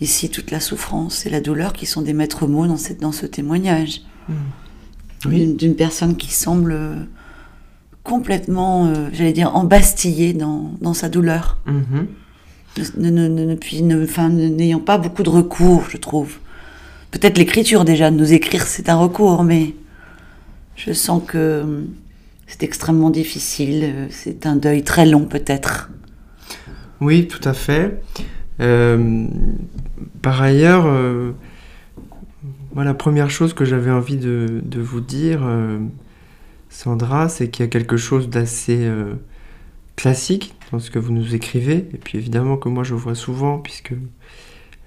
ici 0.00 0.30
toute 0.30 0.50
la 0.50 0.60
souffrance 0.60 1.26
et 1.26 1.30
la 1.30 1.42
douleur 1.42 1.74
qui 1.74 1.84
sont 1.84 2.00
des 2.00 2.14
maîtres 2.14 2.46
mots 2.46 2.66
dans, 2.66 2.78
cette, 2.78 3.00
dans 3.00 3.12
ce 3.12 3.26
témoignage. 3.26 4.00
Mhm. 4.28 5.56
D'une 5.56 5.74
personne 5.74 6.16
qui 6.16 6.30
semble 6.30 6.78
complètement, 8.02 8.92
j'allais 9.14 9.32
dire, 9.32 9.56
embastillée 9.56 10.34
dans, 10.34 10.72
dans 10.82 10.92
sa 10.92 11.08
douleur. 11.08 11.56
Mhm. 11.64 12.08
N'ayant 14.28 14.80
pas 14.80 14.98
beaucoup 14.98 15.22
de 15.22 15.30
recours, 15.30 15.84
je 15.88 15.96
trouve. 15.96 16.36
Peut-être 17.14 17.38
l'écriture 17.38 17.84
déjà, 17.84 18.10
de 18.10 18.16
nous 18.16 18.32
écrire, 18.32 18.66
c'est 18.66 18.88
un 18.88 18.96
recours, 18.96 19.44
mais 19.44 19.76
je 20.74 20.92
sens 20.92 21.22
que 21.24 21.84
c'est 22.48 22.64
extrêmement 22.64 23.10
difficile, 23.10 23.84
euh, 23.84 24.06
c'est 24.10 24.46
un 24.46 24.56
deuil 24.56 24.82
très 24.82 25.06
long 25.06 25.24
peut-être. 25.24 25.90
Oui, 27.00 27.28
tout 27.28 27.48
à 27.48 27.54
fait. 27.54 28.02
Euh, 28.58 29.28
par 30.22 30.42
ailleurs, 30.42 30.86
euh, 30.86 31.30
la 32.74 32.94
première 32.94 33.30
chose 33.30 33.54
que 33.54 33.64
j'avais 33.64 33.92
envie 33.92 34.16
de, 34.16 34.60
vous 34.74 35.00
dire, 35.00 35.48
Sandra, 36.68 37.28
c'est 37.28 37.48
qu'il 37.48 37.64
y 37.64 37.68
a 37.68 37.70
quelque 37.70 37.96
chose 37.96 38.28
d'assez 38.28 38.90
classique 39.94 40.56
dans 40.72 40.80
ce 40.80 40.90
que 40.90 40.98
vous 40.98 41.12
nous 41.12 41.36
écrivez, 41.36 41.86
et 41.94 41.98
puis 42.02 42.18
évidemment 42.18 42.56
que 42.56 42.68
moi 42.68 42.82
je 42.82 42.94
vois 42.94 43.14
souvent, 43.14 43.58
puisque 43.58 43.94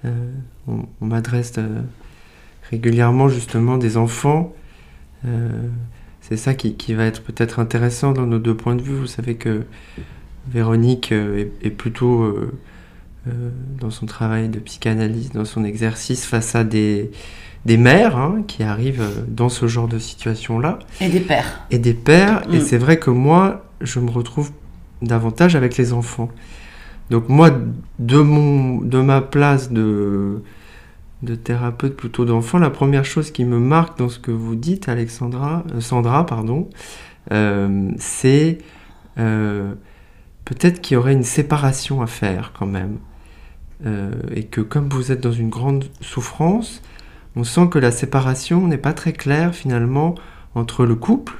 on, 0.03 0.85
on 0.99 1.05
m'adresse 1.05 1.53
régulièrement 2.69 3.29
justement 3.29 3.77
des 3.77 3.97
enfants 3.97 4.53
c'est 6.27 6.35
ça 6.35 6.53
qui, 6.53 6.93
va 6.93 7.05
être 7.05 7.21
peut-être 7.21 7.59
intéressant 7.59 8.11
dans 8.11 8.25
nos 8.25 8.37
deux 8.37 8.53
points 8.53 8.75
de 8.75 8.81
vue. 8.81 8.95
Vous 8.95 9.07
savez 9.07 9.35
que 9.35 9.63
Véronique 10.49 11.13
euh, 11.13 11.45
est, 11.61 11.69
plutôt 11.69 12.21
euh, 12.21 12.51
euh, 13.27 13.49
dans 13.79 13.91
son 13.91 14.05
travail 14.07 14.49
de 14.49 14.59
psychanalyse, 14.59 15.31
dans 15.31 15.45
son 15.45 15.63
exercice 15.63 16.25
face 16.25 16.53
à 16.53 16.65
des, 16.65 17.11
des 17.63 17.77
mères 17.77 18.17
hein, 18.17 18.43
qui 18.45 18.63
arrivent 18.63 19.09
dans 19.29 19.47
ce 19.47 19.67
genre 19.67 19.87
de 19.87 19.99
situation-là. 19.99 20.79
Et 20.99 21.07
des 21.07 21.21
pères. 21.21 21.61
Et 21.71 21.79
des 21.79 21.93
pères. 21.93 22.43
Et 22.51 22.57
mm. 22.57 22.61
c'est 22.61 22.77
vrai 22.77 22.99
que 22.99 23.09
moi, 23.09 23.65
je 23.79 24.01
me 24.01 24.09
retrouve 24.09 24.51
davantage 25.01 25.55
avec 25.55 25.77
les 25.77 25.93
enfants. 25.93 26.29
Donc 27.09 27.29
moi, 27.29 27.51
de, 27.99 28.17
mon, 28.17 28.81
de 28.81 28.99
ma 28.99 29.21
place 29.21 29.71
de 29.71 30.43
de 31.23 31.35
thérapeute 31.35 31.95
plutôt 31.95 32.25
d'enfant, 32.25 32.59
la 32.59 32.69
première 32.69 33.05
chose 33.05 33.31
qui 33.31 33.43
me 33.43 33.59
marque 33.59 33.97
dans 33.97 34.09
ce 34.09 34.19
que 34.19 34.31
vous 34.31 34.55
dites, 34.55 34.87
Alexandra, 34.87 35.63
euh, 35.73 35.81
Sandra, 35.81 36.25
pardon, 36.25 36.69
euh, 37.31 37.89
c'est 37.97 38.59
euh, 39.17 39.73
peut-être 40.45 40.79
qu'il 40.79 40.95
y 40.95 40.97
aurait 40.97 41.13
une 41.13 41.23
séparation 41.23 42.01
à 42.01 42.07
faire 42.07 42.53
quand 42.57 42.67
même. 42.67 42.97
et 44.35 44.45
que 44.45 44.61
comme 44.61 44.89
vous 44.89 45.11
êtes 45.11 45.21
dans 45.21 45.31
une 45.31 45.49
grande 45.49 45.85
souffrance, 46.01 46.81
on 47.35 47.43
sent 47.43 47.67
que 47.69 47.77
la 47.77 47.91
séparation 47.91 48.67
n'est 48.67 48.79
pas 48.79 48.93
très 48.93 49.13
claire 49.13 49.53
finalement 49.53 50.15
entre 50.55 50.83
le 50.83 50.95
couple 50.95 51.35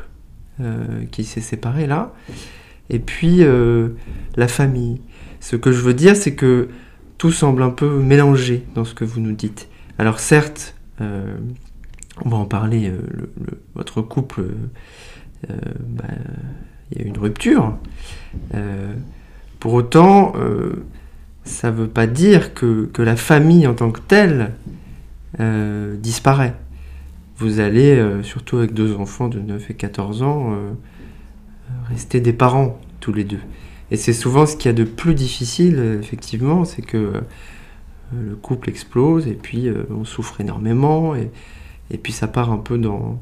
qui 1.12 1.24
s'est 1.24 1.42
séparé 1.42 1.88
là, 1.88 2.14
et 2.92 3.00
puis 3.00 3.44
la 4.36 4.48
famille. 4.48 5.02
Ce 5.40 5.56
que 5.56 5.72
je 5.72 5.82
veux 5.82 5.96
dire, 5.96 6.16
c'est 6.16 6.36
que 6.36 6.70
tout 7.18 7.32
semble 7.32 7.64
un 7.64 7.70
peu 7.70 8.00
mélangé 8.00 8.64
dans 8.76 8.86
ce 8.86 8.94
que 8.94 9.06
vous 9.06 9.20
nous 9.20 9.32
dites. 9.32 9.70
Alors 9.98 10.20
certes, 10.20 10.76
euh, 11.02 11.36
on 12.24 12.30
va 12.30 12.38
en 12.38 12.46
parler, 12.46 12.90
euh, 12.90 13.00
votre 13.76 14.02
couple, 14.02 14.42
euh, 15.50 15.56
bah, 15.80 16.06
il 16.92 17.00
y 17.00 17.02
a 17.02 17.06
eu 17.06 17.08
une 17.08 17.18
rupture. 17.18 17.78
pour 19.60 19.74
autant, 19.74 20.34
ça 21.44 21.72
ne 21.72 21.76
veut 21.76 21.88
pas 21.88 22.08
dire 22.08 22.54
que, 22.54 22.90
la 23.00 23.16
famille 23.16 23.68
en 23.68 23.74
tant 23.74 23.92
que 23.92 24.00
telle 24.00 24.54
disparaît. 26.00 26.54
Vous 27.38 27.60
allez, 27.60 28.02
surtout 28.24 28.58
avec 28.58 28.74
deux 28.74 28.96
enfants 28.96 29.28
de 29.28 29.40
9 29.40 29.70
et 29.70 29.74
14 29.74 30.22
ans, 30.22 30.56
rester 31.90 32.22
des 32.22 32.34
parents 32.34 32.80
tous 33.00 33.14
les 33.14 33.24
deux. 33.24 33.42
Et 33.92 33.98
c'est 33.98 34.14
souvent 34.14 34.46
ce 34.46 34.56
qu'il 34.56 34.66
y 34.66 34.74
a 34.74 34.74
de 34.74 34.84
plus 34.84 35.14
difficile, 35.14 36.00
effectivement, 36.02 36.66
c'est 36.66 36.82
que 36.82 36.98
euh, 36.98 38.30
le 38.30 38.36
couple 38.36 38.70
explose 38.70 39.28
et 39.28 39.34
puis 39.34 39.68
euh, 39.68 39.84
on 39.90 40.06
souffre 40.06 40.40
énormément 40.42 41.16
et, 41.16 41.30
puis 41.98 42.14
ça 42.14 42.28
part 42.28 42.52
un 42.52 42.58
peu 42.58 42.78
dans, 42.78 43.22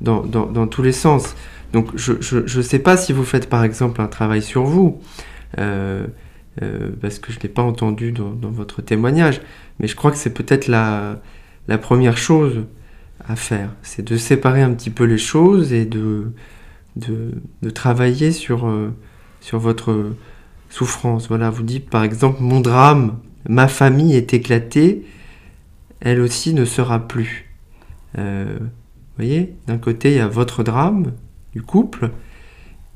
dans, 0.00 0.20
dans, 0.22 0.66
tous 0.66 0.82
les 0.82 0.92
sens. 0.92 1.34
Donc 1.72 1.96
je 1.96 2.12
ne 2.58 2.62
sais 2.62 2.78
pas 2.78 2.96
si 2.96 3.12
vous 3.12 3.24
faites 3.24 3.48
par 3.48 3.64
exemple 3.64 4.00
un 4.00 4.06
travail 4.06 4.42
sur 4.42 4.64
vous, 4.64 5.00
euh, 5.58 6.06
parce 7.00 7.18
que 7.18 7.32
je 7.32 7.38
ne 7.38 7.42
l'ai 7.42 7.48
pas 7.48 7.62
entendu 7.62 8.12
dans, 8.12 8.30
dans, 8.30 8.50
votre 8.50 8.82
témoignage, 8.82 9.40
mais 9.80 9.88
je 9.88 9.96
crois 9.96 10.10
que 10.10 10.18
c'est 10.18 10.32
peut-être 10.32 10.68
la, 10.68 11.20
la 11.68 11.78
première 11.78 12.18
chose 12.18 12.64
à 13.26 13.34
faire, 13.34 13.70
c'est 13.82 14.06
de 14.06 14.16
séparer 14.18 14.62
un 14.62 14.72
petit 14.72 14.90
peu 14.90 15.04
les 15.04 15.18
choses 15.18 15.72
et 15.72 15.86
de, 15.86 16.32
de, 16.96 17.32
de 17.62 17.70
travailler 17.70 18.30
sur 18.30 18.66
sur 19.46 19.60
votre 19.60 20.10
souffrance. 20.70 21.28
Voilà, 21.28 21.50
vous 21.50 21.62
dites 21.62 21.88
par 21.88 22.02
exemple 22.02 22.38
mon 22.40 22.60
drame, 22.60 23.18
ma 23.48 23.68
famille 23.68 24.16
est 24.16 24.34
éclatée, 24.34 25.06
elle 26.00 26.20
aussi 26.20 26.52
ne 26.52 26.64
sera 26.64 27.06
plus. 27.06 27.48
Euh, 28.18 28.56
vous 28.58 28.66
voyez, 29.18 29.54
d'un 29.68 29.78
côté 29.78 30.10
il 30.10 30.16
y 30.16 30.20
a 30.20 30.26
votre 30.26 30.64
drame 30.64 31.12
du 31.52 31.62
couple, 31.62 32.10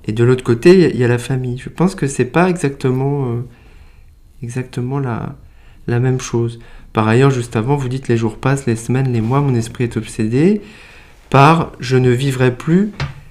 et 0.06 0.12
de 0.12 0.24
l'autre 0.24 0.42
côté 0.42 0.90
il 0.90 0.96
y 0.96 1.04
a 1.04 1.08
la 1.08 1.18
famille. 1.18 1.56
Je 1.56 1.68
pense 1.68 1.94
que 1.94 2.08
c'est 2.08 2.24
pas 2.24 2.50
exactement, 2.50 3.36
euh, 4.42 5.00
la, 5.86 6.00
même 6.00 6.20
chose. 6.20 6.58
Par 6.92 7.06
ailleurs, 7.06 7.30
juste 7.30 7.54
avant, 7.54 7.76
vous 7.76 7.88
dites 7.88 8.08
les 8.08 8.16
jours 8.16 8.38
passent, 8.38 8.66
les 8.66 8.74
semaines, 8.74 9.12
les 9.12 9.20
mois, 9.20 9.40
mon 9.40 9.54
esprit 9.54 9.84
est 9.84 9.96
obsédé 9.96 10.62
par 11.30 11.70
je 11.78 11.96
ne 11.96 12.10
vivrai 12.10 12.52
plus 12.52 12.90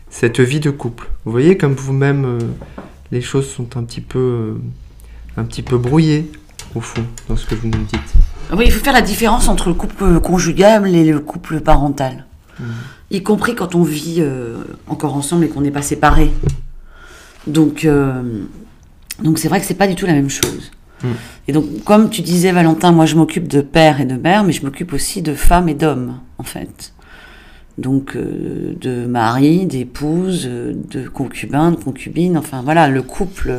cette 0.09 0.39
vie 0.39 0.61
de 0.61 0.69
couple. 0.69 1.09
Vous 1.25 1.33
voyez 1.33 1.57
comme 1.57 1.73
vous-même 1.73 2.23
euh, 2.23 2.39
les 3.11 3.21
choses 3.21 3.49
sont 3.49 3.77
un 3.77 3.83
petit 3.83 4.01
peu, 4.01 4.19
euh, 4.19 4.61
un 5.37 5.43
petit 5.43 5.61
peu 5.61 5.77
brouillées, 5.77 6.31
au 6.75 6.81
fond, 6.81 7.03
dans 7.27 7.35
ce 7.35 7.45
que 7.45 7.55
vous 7.55 7.67
nous 7.67 7.83
dites. 7.85 8.13
Oui, 8.55 8.65
il 8.67 8.71
faut 8.71 8.83
faire 8.83 8.93
la 8.93 9.01
différence 9.01 9.47
entre 9.47 9.69
le 9.69 9.75
couple 9.75 10.19
conjugal 10.19 10.93
et 10.95 11.11
le 11.11 11.19
couple 11.19 11.59
parental. 11.59 12.25
Mmh. 12.59 12.63
Y 13.11 13.23
compris 13.23 13.55
quand 13.55 13.75
on 13.75 13.83
vit 13.83 14.17
euh, 14.19 14.63
encore 14.87 15.15
ensemble 15.15 15.45
et 15.45 15.49
qu'on 15.49 15.61
n'est 15.61 15.71
pas 15.71 15.81
séparés. 15.81 16.31
Donc, 17.47 17.85
euh, 17.85 18.43
donc 19.23 19.39
c'est 19.39 19.47
vrai 19.47 19.59
que 19.59 19.65
c'est 19.65 19.75
pas 19.75 19.87
du 19.87 19.95
tout 19.95 20.05
la 20.05 20.13
même 20.13 20.29
chose. 20.29 20.71
Mmh. 21.03 21.07
Et 21.47 21.53
donc, 21.53 21.83
comme 21.83 22.09
tu 22.09 22.21
disais, 22.21 22.51
Valentin, 22.51 22.91
moi 22.91 23.05
je 23.05 23.15
m'occupe 23.15 23.47
de 23.47 23.61
père 23.61 24.01
et 24.01 24.05
de 24.05 24.15
mère, 24.15 24.43
mais 24.43 24.51
je 24.51 24.63
m'occupe 24.63 24.93
aussi 24.93 25.21
de 25.21 25.33
femmes 25.33 25.69
et 25.69 25.73
d'hommes, 25.73 26.19
en 26.37 26.43
fait 26.43 26.93
donc 27.79 28.15
euh, 28.15 28.75
de 28.79 29.05
mari, 29.05 29.65
d'épouse, 29.65 30.45
de 30.45 31.07
concubin, 31.07 31.71
de 31.71 31.77
concubine, 31.77 32.37
enfin 32.37 32.61
voilà, 32.63 32.87
le 32.87 33.01
couple, 33.01 33.53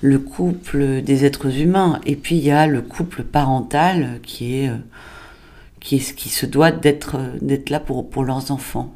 le 0.00 0.18
couple 0.18 1.02
des 1.02 1.24
êtres 1.24 1.60
humains. 1.60 2.00
Et 2.06 2.16
puis 2.16 2.36
il 2.36 2.44
y 2.44 2.50
a 2.50 2.66
le 2.66 2.80
couple 2.80 3.22
parental 3.22 4.20
qui 4.22 4.56
est, 4.56 4.70
qui, 5.80 5.98
qui 5.98 6.28
se 6.28 6.46
doit 6.46 6.70
d'être, 6.70 7.16
d'être 7.42 7.70
là 7.70 7.80
pour, 7.80 8.08
pour 8.08 8.24
leurs 8.24 8.50
enfants. 8.50 8.94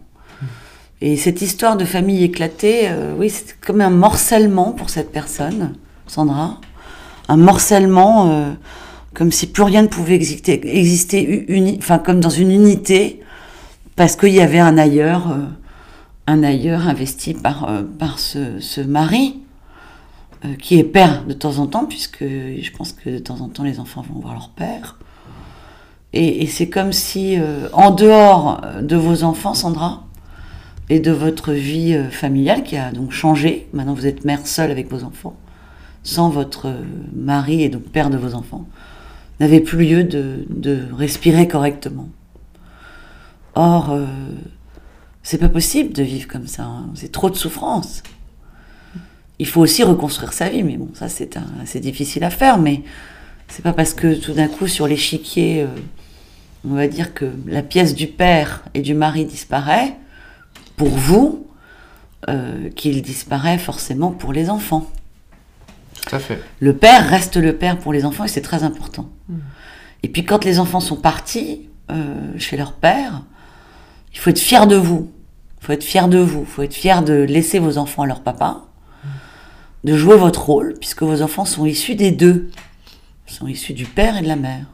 Et 1.00 1.16
cette 1.16 1.42
histoire 1.42 1.76
de 1.76 1.84
famille 1.84 2.24
éclatée, 2.24 2.88
euh, 2.88 3.14
oui, 3.16 3.30
c'est 3.30 3.58
comme 3.60 3.80
un 3.80 3.90
morcellement 3.90 4.72
pour 4.72 4.90
cette 4.90 5.12
personne, 5.12 5.74
Sandra. 6.08 6.60
Un 7.28 7.36
morcellement, 7.36 8.30
euh, 8.30 8.50
comme 9.14 9.30
si 9.30 9.46
plus 9.46 9.62
rien 9.62 9.82
ne 9.82 9.86
pouvait 9.86 10.14
exister, 10.14 10.60
exister 10.76 11.44
uni, 11.48 11.76
enfin, 11.78 11.98
comme 11.98 12.18
dans 12.18 12.30
une 12.30 12.50
unité 12.50 13.20
parce 13.98 14.14
qu'il 14.14 14.32
y 14.32 14.40
avait 14.40 14.60
un 14.60 14.78
ailleurs, 14.78 15.32
euh, 15.32 16.72
investi 16.88 17.34
par, 17.34 17.68
euh, 17.68 17.82
ce, 18.60 18.80
mari, 18.80 19.40
euh, 20.44 20.54
qui 20.54 20.78
est 20.78 20.84
père 20.84 21.24
de 21.24 21.32
temps 21.32 21.58
en 21.58 21.66
temps, 21.66 21.84
puisque 21.84 22.22
je 22.22 22.70
pense 22.76 22.92
que 22.92 23.10
de 23.10 23.18
temps 23.18 23.40
en 23.40 23.48
temps 23.48 23.64
les 23.64 23.80
enfants 23.80 24.04
vont 24.08 24.20
voir 24.20 24.34
leur 24.34 24.50
père. 24.50 24.98
Et, 26.12 26.46
c'est 26.46 26.68
comme 26.68 26.92
si, 26.92 27.36
en 27.74 27.90
dehors 27.90 28.62
de 28.80 28.96
vos 28.96 29.24
enfants, 29.24 29.52
Sandra, 29.52 30.06
et 30.88 31.00
de 31.00 31.10
votre 31.10 31.52
vie 31.52 32.00
familiale 32.10 32.62
qui 32.62 32.78
a 32.78 32.92
donc 32.92 33.10
changé, 33.10 33.68
maintenant 33.74 33.92
vous 33.92 34.06
êtes 34.06 34.24
mère 34.24 34.46
seule 34.46 34.70
avec 34.70 34.90
vos 34.90 35.04
enfants, 35.04 35.36
sans 36.04 36.30
votre 36.30 36.72
mari 37.14 37.62
et 37.62 37.68
donc 37.68 37.82
père 37.82 38.08
de 38.08 38.16
vos 38.16 38.34
enfants, 38.34 38.64
n'avez 39.38 39.60
plus 39.60 39.84
lieu 39.84 40.02
de 40.02 40.78
respirer 40.96 41.46
correctement. 41.46 42.08
Or, 43.54 43.90
euh, 43.90 44.06
c'est 45.22 45.38
pas 45.38 45.48
possible 45.48 45.92
de 45.92 46.02
vivre 46.02 46.28
comme 46.28 46.46
ça, 46.46 46.64
hein. 46.64 46.90
c'est 46.94 47.12
trop 47.12 47.30
de 47.30 47.36
souffrance. 47.36 48.02
Il 49.38 49.46
faut 49.46 49.60
aussi 49.60 49.82
reconstruire 49.82 50.32
sa 50.32 50.48
vie, 50.48 50.62
mais 50.62 50.76
bon, 50.76 50.88
ça 50.94 51.08
c'est 51.08 51.38
c'est 51.64 51.80
difficile 51.80 52.24
à 52.24 52.30
faire, 52.30 52.58
mais 52.58 52.82
c'est 53.48 53.62
pas 53.62 53.72
parce 53.72 53.94
que 53.94 54.14
tout 54.14 54.32
d'un 54.32 54.48
coup 54.48 54.66
sur 54.66 54.86
l'échiquier, 54.86 55.62
euh, 55.62 55.66
on 56.68 56.74
va 56.74 56.88
dire 56.88 57.14
que 57.14 57.30
la 57.46 57.62
pièce 57.62 57.94
du 57.94 58.06
père 58.06 58.64
et 58.74 58.80
du 58.80 58.94
mari 58.94 59.24
disparaît, 59.24 59.96
pour 60.76 60.88
vous, 60.88 61.46
euh, 62.28 62.68
qu'il 62.70 63.00
disparaît 63.02 63.58
forcément 63.58 64.10
pour 64.10 64.32
les 64.32 64.50
enfants. 64.50 64.90
Tout 66.06 66.16
à 66.16 66.18
fait. 66.18 66.42
Le 66.58 66.74
père 66.74 67.08
reste 67.08 67.36
le 67.36 67.56
père 67.56 67.78
pour 67.78 67.92
les 67.92 68.04
enfants 68.04 68.24
et 68.24 68.28
c'est 68.28 68.42
très 68.42 68.64
important. 68.64 69.08
Et 70.02 70.08
puis 70.08 70.24
quand 70.24 70.44
les 70.44 70.58
enfants 70.58 70.80
sont 70.80 70.96
partis 70.96 71.68
euh, 71.90 72.14
chez 72.38 72.56
leur 72.56 72.72
père, 72.72 73.22
il 74.12 74.18
faut 74.18 74.30
être 74.30 74.38
fier 74.38 74.66
de 74.66 74.76
vous. 74.76 75.10
Il 75.60 75.66
faut 75.66 75.72
être 75.72 75.84
fier 75.84 76.08
de 76.08 76.18
vous. 76.18 76.40
Il 76.40 76.46
faut 76.46 76.62
être 76.62 76.74
fier 76.74 77.02
de 77.02 77.12
laisser 77.14 77.58
vos 77.58 77.78
enfants 77.78 78.02
à 78.02 78.06
leur 78.06 78.20
papa, 78.22 78.64
de 79.84 79.96
jouer 79.96 80.16
votre 80.16 80.44
rôle, 80.46 80.74
puisque 80.80 81.02
vos 81.02 81.22
enfants 81.22 81.44
sont 81.44 81.66
issus 81.66 81.94
des 81.94 82.10
deux. 82.10 82.50
Ils 83.28 83.34
sont 83.34 83.46
issus 83.46 83.74
du 83.74 83.84
père 83.84 84.16
et 84.16 84.22
de 84.22 84.28
la 84.28 84.36
mère. 84.36 84.64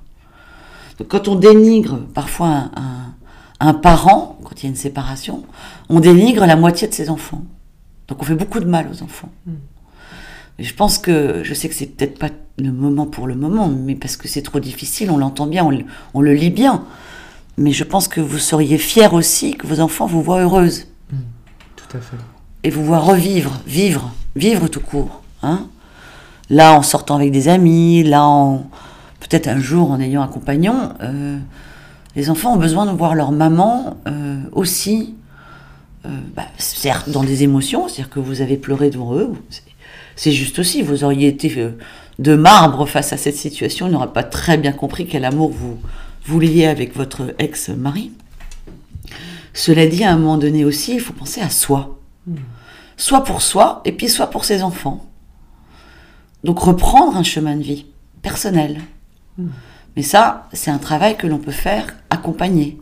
Donc 0.99 1.09
quand 1.09 1.27
on 1.29 1.35
dénigre 1.35 1.99
parfois 2.15 2.49
un, 2.49 2.71
un- 2.77 3.15
un 3.61 3.75
parent, 3.75 4.39
quand 4.45 4.63
il 4.63 4.65
y 4.65 4.67
a 4.67 4.71
une 4.71 4.77
séparation, 4.77 5.45
on 5.89 6.01
dénigre 6.01 6.45
la 6.47 6.57
moitié 6.57 6.87
de 6.89 6.93
ses 6.95 7.09
enfants. 7.11 7.43
Donc 8.09 8.21
on 8.23 8.25
fait 8.25 8.35
beaucoup 8.35 8.61
de 8.61 8.67
mal 8.67 8.89
aux 8.93 9.03
enfants. 9.03 9.31
Et 10.59 10.65
je 10.65 10.75
pense 10.75 10.99
que, 10.99 11.41
je 11.43 11.53
sais 11.55 11.69
que 11.69 11.75
c'est 11.75 11.87
peut-être 11.87 12.19
pas 12.19 12.29
le 12.59 12.71
moment 12.71 13.07
pour 13.07 13.27
le 13.27 13.35
moment, 13.35 13.69
mais 13.69 13.97
parce 13.97 14.17
que 14.17 14.29
c'est 14.29 14.43
trop 14.43 14.61
difficile, 14.61 15.11
on 15.11 15.17
l'entend 15.17 15.47
bien, 15.47 15.69
on 16.15 16.21
le 16.21 16.33
lit 16.35 16.51
bien. 16.51 16.85
Mais 17.57 17.73
je 17.73 17.85
pense 17.85 18.09
que 18.09 18.21
vous 18.21 18.39
seriez 18.39 18.79
fiers 18.79 19.13
aussi 19.13 19.55
que 19.57 19.67
vos 19.67 19.81
enfants 19.81 20.07
vous 20.07 20.23
voient 20.23 20.41
heureuse 20.43 20.87
Tout 21.77 21.97
à 21.97 22.01
fait. 22.01 22.17
et 22.65 22.71
vous 22.71 22.85
voient 22.85 22.99
revivre, 22.99 23.61
vivre, 23.67 24.13
vivre 24.35 24.67
tout 24.69 24.81
court. 24.81 25.23
Hein 25.43 25.69
là, 26.51 26.73
en 26.75 26.83
sortant 26.83 27.15
avec 27.17 27.31
des 27.31 27.49
amis, 27.49 28.03
là, 28.03 28.25
en 28.25 28.67
peut-être 29.21 29.49
un 29.49 29.59
jour 29.61 29.91
en 29.91 30.01
ayant 30.01 30.23
un 30.23 30.29
compagnon, 30.29 30.93
euh, 31.01 31.39
les 32.17 32.29
enfants 32.31 32.55
ont 32.55 32.59
besoin 32.59 32.87
de 32.87 32.91
voir 32.91 33.15
leur 33.15 33.33
maman 33.33 33.97
euh, 34.07 34.39
aussi, 34.53 35.15
euh, 36.07 36.11
bah, 36.37 36.45
certes 36.59 37.09
dans 37.09 37.23
des 37.25 37.43
émotions, 37.45 37.89
c'est-à-dire 37.89 38.11
que 38.11 38.21
vous 38.21 38.41
avez 38.43 38.57
pleuré 38.57 38.91
devant 38.91 39.15
eux, 39.15 39.31
c'est- 40.17 40.31
juste 40.33 40.59
aussi, 40.59 40.83
vous 40.83 41.05
auriez 41.05 41.29
été 41.29 41.73
de 42.19 42.37
marbre 42.37 42.87
face 42.87 43.13
à 43.13 43.17
cette 43.17 43.37
situation, 43.37 43.87
ils 43.87 43.93
n'auraient 43.93 44.13
pas 44.13 44.23
très 44.23 44.59
bien 44.59 44.73
compris 44.73 45.07
quel 45.07 45.25
amour 45.25 45.51
vous, 45.51 45.79
vous 46.25 46.41
liez 46.41 46.67
avec 46.67 46.97
votre 46.97 47.35
ex-mari. 47.39 48.13
Cela 49.53 49.87
dit, 49.87 50.05
à 50.05 50.13
un 50.13 50.17
moment 50.17 50.39
donné 50.39 50.65
aussi, 50.65 50.95
il 50.95 51.01
faut 51.01 51.13
penser 51.13 51.41
à 51.41 51.51
soi 51.51 52.01
soit 52.97 53.25
pour 53.25 53.43
soi 53.43 53.83
et 53.85 53.93
puis 53.93 54.09
soit 54.09 54.29
pour 54.29 54.45
ses 54.45 54.63
enfants. 54.63 55.05
Donc 56.43 56.59
reprendre 56.59 57.17
un 57.17 57.23
chemin 57.23 57.57
de 57.57 57.63
vie 57.63 57.87
personnel. 58.23 58.81
Mais 59.97 60.03
ça, 60.03 60.49
c'est 60.53 60.71
un 60.71 60.79
travail 60.79 61.17
que 61.17 61.27
l'on 61.27 61.39
peut 61.39 61.53
faire 61.53 61.95
accompagné. 62.11 62.79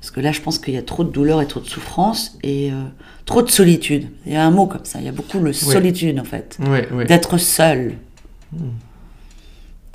Parce 0.00 0.10
que 0.10 0.20
là, 0.20 0.32
je 0.32 0.40
pense 0.40 0.58
qu'il 0.58 0.74
y 0.74 0.76
a 0.76 0.82
trop 0.82 1.02
de 1.02 1.10
douleur 1.10 1.40
et 1.40 1.46
trop 1.46 1.60
de 1.60 1.66
souffrance 1.66 2.38
et 2.42 2.70
euh, 2.70 2.82
trop 3.24 3.42
de 3.42 3.50
solitude. 3.50 4.08
Il 4.26 4.32
y 4.32 4.36
a 4.36 4.44
un 4.44 4.50
mot 4.50 4.66
comme 4.66 4.84
ça, 4.84 4.98
il 4.98 5.06
y 5.06 5.08
a 5.08 5.12
beaucoup 5.12 5.38
de 5.38 5.52
solitude 5.52 6.18
en 6.20 6.24
fait. 6.24 6.58
D'être 7.06 7.38
seul. 7.38 7.96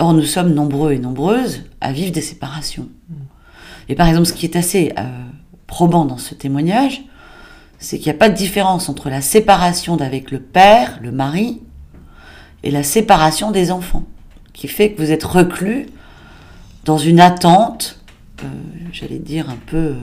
Or, 0.00 0.14
nous 0.14 0.24
sommes 0.24 0.54
nombreux 0.54 0.92
et 0.92 0.98
nombreuses 0.98 1.60
à 1.82 1.92
vivre 1.92 2.10
des 2.10 2.22
séparations. 2.22 2.88
Et 3.90 3.94
par 3.94 4.08
exemple, 4.08 4.26
ce 4.26 4.32
qui 4.32 4.46
est 4.46 4.56
assez 4.56 4.92
euh, 4.98 5.02
probant 5.66 6.06
dans 6.06 6.16
ce 6.16 6.34
témoignage, 6.34 7.02
c'est 7.78 7.98
qu'il 7.98 8.06
n'y 8.06 8.16
a 8.16 8.18
pas 8.18 8.30
de 8.30 8.34
différence 8.34 8.88
entre 8.88 9.10
la 9.10 9.20
séparation 9.20 9.96
d'avec 9.96 10.30
le 10.30 10.40
père, 10.40 10.98
le 11.02 11.12
mari, 11.12 11.60
et 12.62 12.70
la 12.70 12.82
séparation 12.82 13.50
des 13.50 13.70
enfants, 13.70 14.04
qui 14.54 14.68
fait 14.68 14.92
que 14.92 15.02
vous 15.02 15.10
êtes 15.10 15.24
reclus 15.24 15.86
dans 16.86 16.98
une 16.98 17.20
attente, 17.20 18.00
euh, 18.42 18.46
j'allais 18.92 19.18
dire 19.18 19.50
un 19.50 19.58
peu 19.66 19.76
euh, 19.76 19.96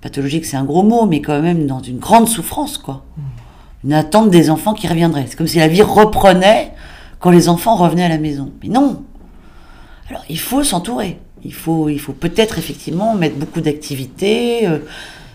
pathologique, 0.00 0.44
c'est 0.44 0.56
un 0.56 0.64
gros 0.64 0.84
mot, 0.84 1.06
mais 1.06 1.20
quand 1.20 1.42
même 1.42 1.66
dans 1.66 1.80
une 1.80 1.98
grande 1.98 2.28
souffrance, 2.28 2.78
quoi. 2.78 3.04
Une 3.82 3.92
attente 3.92 4.30
des 4.30 4.50
enfants 4.50 4.72
qui 4.72 4.86
reviendraient. 4.86 5.26
C'est 5.28 5.36
comme 5.36 5.48
si 5.48 5.58
la 5.58 5.68
vie 5.68 5.82
reprenait 5.82 6.73
quand 7.18 7.30
les 7.30 7.48
enfants 7.48 7.76
revenaient 7.76 8.04
à 8.04 8.08
la 8.08 8.18
maison. 8.18 8.52
Mais 8.62 8.68
non. 8.68 9.04
Alors 10.08 10.24
il 10.28 10.38
faut 10.38 10.62
s'entourer. 10.62 11.18
Il 11.44 11.52
faut, 11.52 11.88
il 11.88 11.98
faut 11.98 12.14
peut-être 12.14 12.58
effectivement 12.58 13.14
mettre 13.14 13.36
beaucoup 13.36 13.60
d'activités, 13.60 14.66
euh, 14.66 14.78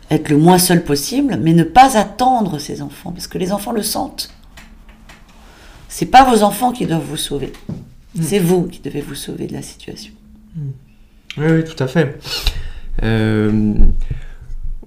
être 0.10 0.30
le 0.30 0.38
moins 0.38 0.58
seul 0.58 0.84
possible, 0.84 1.38
mais 1.40 1.54
ne 1.54 1.64
pas 1.64 1.98
attendre 1.98 2.58
ces 2.58 2.82
enfants, 2.82 3.12
parce 3.12 3.28
que 3.28 3.38
les 3.38 3.52
enfants 3.52 3.72
le 3.72 3.84
sentent. 3.84 4.34
C'est 5.88 6.08
pas 6.08 6.24
vos 6.24 6.42
enfants 6.42 6.72
qui 6.72 6.88
doivent 6.88 7.06
vous 7.08 7.18
sauver. 7.18 7.54
C'est 8.20 8.40
vous 8.40 8.64
qui 8.64 8.80
devez 8.80 9.02
vous 9.02 9.14
sauver 9.14 9.46
de 9.46 9.54
la 9.54 9.62
situation. 9.62 10.14
Oui, 11.38 11.46
oui, 11.48 11.64
tout 11.64 11.82
à 11.82 11.88
fait. 11.88 12.20
Euh, 13.04 13.76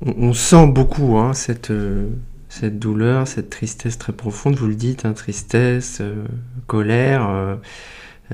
on, 0.05 0.29
on 0.29 0.33
sent 0.33 0.67
beaucoup 0.67 1.19
hein, 1.19 1.35
cette, 1.35 1.71
euh, 1.71 2.09
cette 2.53 2.79
douleur, 2.79 3.27
cette 3.27 3.49
tristesse 3.49 3.97
très 3.97 4.13
profonde, 4.13 4.57
vous 4.57 4.67
le 4.67 4.75
dites, 4.75 5.07
hein, 5.07 5.15
tristesse, 5.15 5.99
euh, 6.03 6.27
colère. 6.67 7.27
euh, 7.31 7.57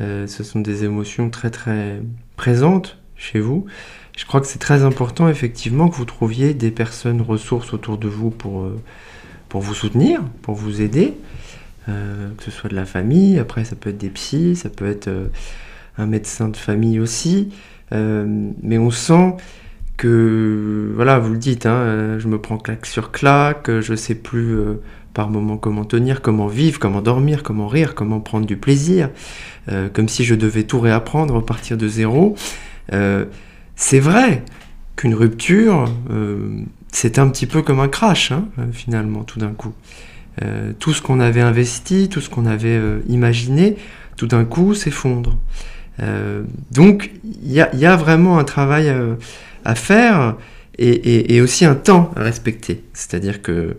euh, 0.00 0.26
ce 0.26 0.42
sont 0.42 0.58
des 0.58 0.82
émotions 0.82 1.30
très 1.30 1.50
très 1.50 2.02
présentes 2.36 2.98
chez 3.14 3.38
vous. 3.38 3.66
Je 4.16 4.26
crois 4.26 4.40
que 4.40 4.48
c'est 4.48 4.58
très 4.58 4.82
important 4.82 5.28
effectivement 5.28 5.88
que 5.88 5.94
vous 5.94 6.04
trouviez 6.04 6.52
des 6.52 6.72
personnes 6.72 7.22
ressources 7.22 7.72
autour 7.72 7.96
de 7.96 8.08
vous 8.08 8.30
pour, 8.30 8.68
pour 9.48 9.60
vous 9.60 9.74
soutenir, 9.74 10.20
pour 10.42 10.56
vous 10.56 10.82
aider, 10.82 11.14
que 11.86 12.42
ce 12.44 12.50
soit 12.50 12.68
de 12.68 12.74
la 12.74 12.84
famille, 12.84 13.38
après 13.38 13.64
ça 13.64 13.76
peut 13.76 13.90
être 13.90 13.98
des 13.98 14.10
psys, 14.10 14.56
ça 14.56 14.68
peut 14.68 14.88
être 14.88 15.08
un 15.96 16.06
médecin 16.06 16.48
de 16.48 16.56
famille 16.56 16.98
aussi. 16.98 17.50
Mais 17.92 18.78
on 18.78 18.90
sent 18.90 19.36
que, 19.98 20.92
voilà, 20.94 21.18
vous 21.18 21.32
le 21.32 21.38
dites, 21.38 21.66
hein, 21.66 21.74
euh, 21.74 22.20
je 22.20 22.28
me 22.28 22.38
prends 22.38 22.56
claque 22.56 22.86
sur 22.86 23.10
claque, 23.10 23.68
euh, 23.68 23.82
je 23.82 23.94
sais 23.94 24.14
plus 24.14 24.56
euh, 24.56 24.80
par 25.12 25.28
moment 25.28 25.58
comment 25.58 25.84
tenir, 25.84 26.22
comment 26.22 26.46
vivre, 26.46 26.78
comment 26.78 27.02
dormir, 27.02 27.42
comment 27.42 27.66
rire, 27.66 27.94
comment 27.94 28.20
prendre 28.20 28.46
du 28.46 28.56
plaisir, 28.56 29.10
comme 29.92 30.08
si 30.08 30.24
je 30.24 30.34
devais 30.34 30.62
tout 30.62 30.78
réapprendre, 30.80 31.34
repartir 31.34 31.76
de 31.76 31.88
zéro. 31.88 32.36
C'est 33.74 33.98
vrai 33.98 34.44
qu'une 34.94 35.14
rupture, 35.14 35.86
c'est 36.92 37.18
un 37.18 37.28
petit 37.28 37.46
peu 37.46 37.62
comme 37.62 37.80
un 37.80 37.88
crash, 37.88 38.30
hein, 38.30 38.46
finalement, 38.72 39.24
tout 39.24 39.40
d'un 39.40 39.50
coup. 39.50 39.72
Tout 40.78 40.92
ce 40.92 41.02
qu'on 41.02 41.18
avait 41.18 41.40
investi, 41.40 42.08
tout 42.08 42.20
ce 42.20 42.30
qu'on 42.30 42.46
avait 42.46 42.80
imaginé, 43.08 43.76
tout 44.16 44.28
d'un 44.28 44.44
coup 44.44 44.74
s'effondre. 44.74 45.36
Donc, 46.70 47.10
il 47.42 47.52
y 47.52 47.86
a, 47.86 47.96
vraiment 47.96 48.38
un 48.38 48.44
travail 48.44 48.94
à 49.64 49.74
faire 49.74 50.36
et, 50.78 51.40
aussi 51.40 51.64
un 51.64 51.74
temps 51.74 52.12
à 52.16 52.22
respecter. 52.22 52.84
C'est-à-dire 52.92 53.42
que 53.42 53.76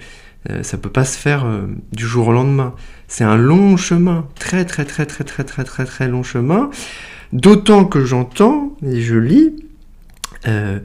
euh, 0.49 0.63
ça 0.63 0.77
peut 0.77 0.89
pas 0.89 1.05
se 1.05 1.17
faire 1.17 1.45
euh, 1.45 1.67
du 1.91 2.05
jour 2.05 2.27
au 2.27 2.31
lendemain. 2.31 2.73
C'est 3.07 3.23
un 3.23 3.37
long 3.37 3.77
chemin, 3.77 4.27
très 4.39 4.65
très 4.65 4.85
très 4.85 5.05
très 5.05 5.23
très 5.23 5.43
très 5.43 5.63
très 5.63 5.85
très 5.85 6.07
long 6.07 6.23
chemin. 6.23 6.69
D'autant 7.33 7.85
que 7.85 8.05
j'entends 8.05 8.75
et 8.85 9.01
je 9.01 9.15
lis 9.15 9.55
euh, 10.47 10.79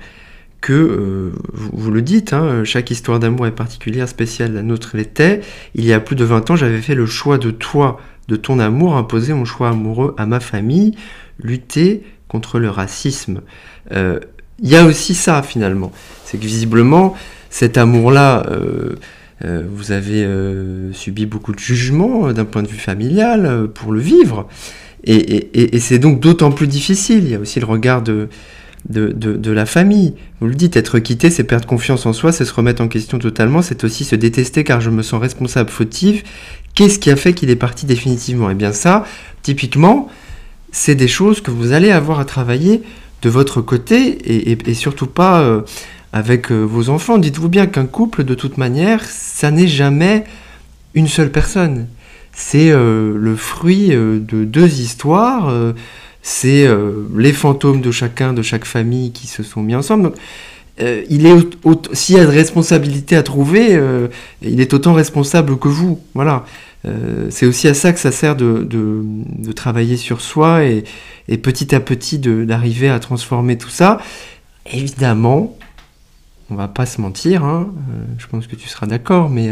que, 0.61 1.31
vous, 1.53 1.91
le 1.91 2.01
dites, 2.01 2.33
hein, 2.33 2.65
chaque 2.65 2.91
histoire 2.91 3.19
d'amour 3.19 3.47
est 3.47 3.53
particulière, 3.53 4.09
spéciale, 4.09 4.55
la 4.55 4.63
nôtre 4.63 4.97
l'était. 4.97 5.43
Il 5.75 5.85
y 5.85 5.93
a 5.93 6.01
plus 6.01 6.17
de 6.17 6.25
20 6.25 6.51
ans, 6.51 6.57
j'avais 6.57 6.81
fait 6.81 6.95
le 6.95 7.05
choix 7.05 7.37
de 7.37 7.51
toi, 7.51 8.01
de 8.29 8.37
ton 8.37 8.59
amour, 8.59 8.97
imposer 8.97 9.35
mon 9.35 9.45
choix 9.45 9.69
amoureux 9.69 10.15
à 10.17 10.25
ma 10.25 10.41
famille, 10.41 10.97
lutter 11.39 12.03
contre 12.29 12.59
le 12.59 12.71
racisme. 12.71 13.43
Il 14.63 14.69
y 14.69 14.77
a 14.77 14.85
aussi 14.85 15.15
ça 15.15 15.43
finalement, 15.43 15.93
c'est 16.25 16.39
que 16.39 16.47
visiblement, 16.47 17.15
cet 17.51 17.79
amour-là, 17.79 18.45
euh, 18.51 18.95
euh, 19.45 19.63
vous 19.73 19.93
avez 19.93 20.25
euh, 20.25 20.93
subi 20.93 21.27
beaucoup 21.27 21.53
de 21.53 21.59
jugements 21.59 22.33
d'un 22.33 22.45
point 22.45 22.63
de 22.63 22.69
vue 22.69 22.79
familial 22.79 23.69
pour 23.75 23.93
le 23.93 24.01
vivre. 24.01 24.49
Et, 25.05 25.79
c'est 25.81 25.99
donc 25.99 26.21
d'autant 26.21 26.51
plus 26.51 26.67
difficile. 26.67 27.25
Il 27.25 27.31
y 27.31 27.35
a 27.35 27.39
aussi 27.39 27.61
le 27.61 27.67
regard 27.67 28.01
de, 28.01 28.29
de, 28.89 29.13
de, 29.13 29.51
la 29.51 29.67
famille. 29.67 30.15
Vous 30.41 30.47
le 30.47 30.55
dites, 30.55 30.77
être 30.77 30.99
quitté, 30.99 31.31
c'est 31.31 31.45
perdre 31.45 31.67
confiance 31.67 32.07
en 32.07 32.13
soi, 32.13 32.33
c'est 32.33 32.45
se 32.45 32.55
remettre 32.55 32.83
en 32.83 32.89
question 32.89 33.19
totalement, 33.19 33.61
c'est 33.61 33.85
aussi 33.85 34.05
se 34.05 34.17
détester 34.17 34.65
car 34.65 34.81
je 34.81 34.91
me 34.91 35.03
sens 35.03 35.21
responsable, 35.21 35.71
fautive. 35.71 36.23
Qu'est-ce 36.75 36.99
qui 36.99 37.11
a 37.11 37.17
fait 37.17 37.35
qu'il 37.35 37.51
est 37.51 37.57
parti 37.57 37.87
définitivement? 37.87 38.51
Eh 38.51 38.55
bien 38.55 38.73
ça, 38.73 39.05
typiquement, 39.43 40.09
c'est 40.73 40.95
des 40.95 41.09
choses 41.09 41.41
que 41.41 41.51
vous 41.51 41.73
allez 41.73 41.91
avoir 41.91 42.19
à 42.19 42.25
travailler 42.25 42.83
de 43.25 43.31
votre 43.31 43.63
côté 43.63 44.19
et, 44.69 44.75
surtout 44.75 45.07
pas 45.07 45.41
euh, 45.41 45.63
avec 46.13 46.53
euh, 46.53 46.63
vos 46.63 46.91
enfants. 46.91 47.17
Dites-vous 47.17 47.49
bien 47.49 47.67
qu'un 47.67 47.87
couple, 47.87 48.23
de 48.23 48.35
toute 48.35 48.59
manière, 48.59 49.03
ça 49.05 49.51
n'est 49.51 49.67
jamais 49.67 50.25
une 50.93 51.09
seule 51.09 51.33
personne. 51.33 51.89
C'est 52.33 52.71
euh, 52.71 53.15
le 53.17 53.35
fruit 53.35 53.89
de 53.89 54.45
deux 54.45 54.81
histoires 54.81 55.53
c'est 56.27 56.67
les 57.15 57.35
fantômes 57.35 57.83
de 57.83 57.91
chacun, 57.91 58.33
de 58.33 58.41
chaque 58.41 58.65
famille 58.65 59.13
qui 59.13 59.27
se 59.27 59.43
sont 59.43 59.63
mis 59.63 59.75
ensemble. 59.75 60.13
Il 60.79 61.27
est 61.27 61.37
s'il 61.93 62.17
y 62.17 62.19
a 62.19 62.25
de 62.25 62.31
responsabilité 62.31 63.15
à 63.15 63.23
trouver, 63.23 63.79
il 64.41 64.59
est 64.59 64.73
autant 64.73 64.95
responsable 64.95 65.59
que 65.59 65.69
vous. 65.69 66.01
Voilà. 66.15 66.47
C'est 67.31 67.47
aussi 67.47 67.69
à 67.69 67.75
ça 67.75 67.93
que 67.93 67.99
ça 67.99 68.13
sert 68.13 68.37
de, 68.37 68.67
travailler 69.55 69.97
sur 69.97 70.21
soi 70.21 70.65
et, 70.65 70.85
petit 71.39 71.75
à 71.75 71.81
petit 71.81 72.19
d'arriver 72.19 72.89
à 72.89 72.99
transformer 72.99 73.57
tout 73.59 73.71
ça. 73.71 74.01
Évidemment, 74.71 75.57
on 76.51 76.55
va 76.55 76.69
pas 76.69 76.87
se 76.87 77.01
mentir, 77.01 77.45
hein, 77.45 77.73
je 78.19 78.27
pense 78.27 78.47
que 78.47 78.57
tu 78.57 78.69
seras 78.69 78.87
d'accord, 78.87 79.31
mais 79.31 79.51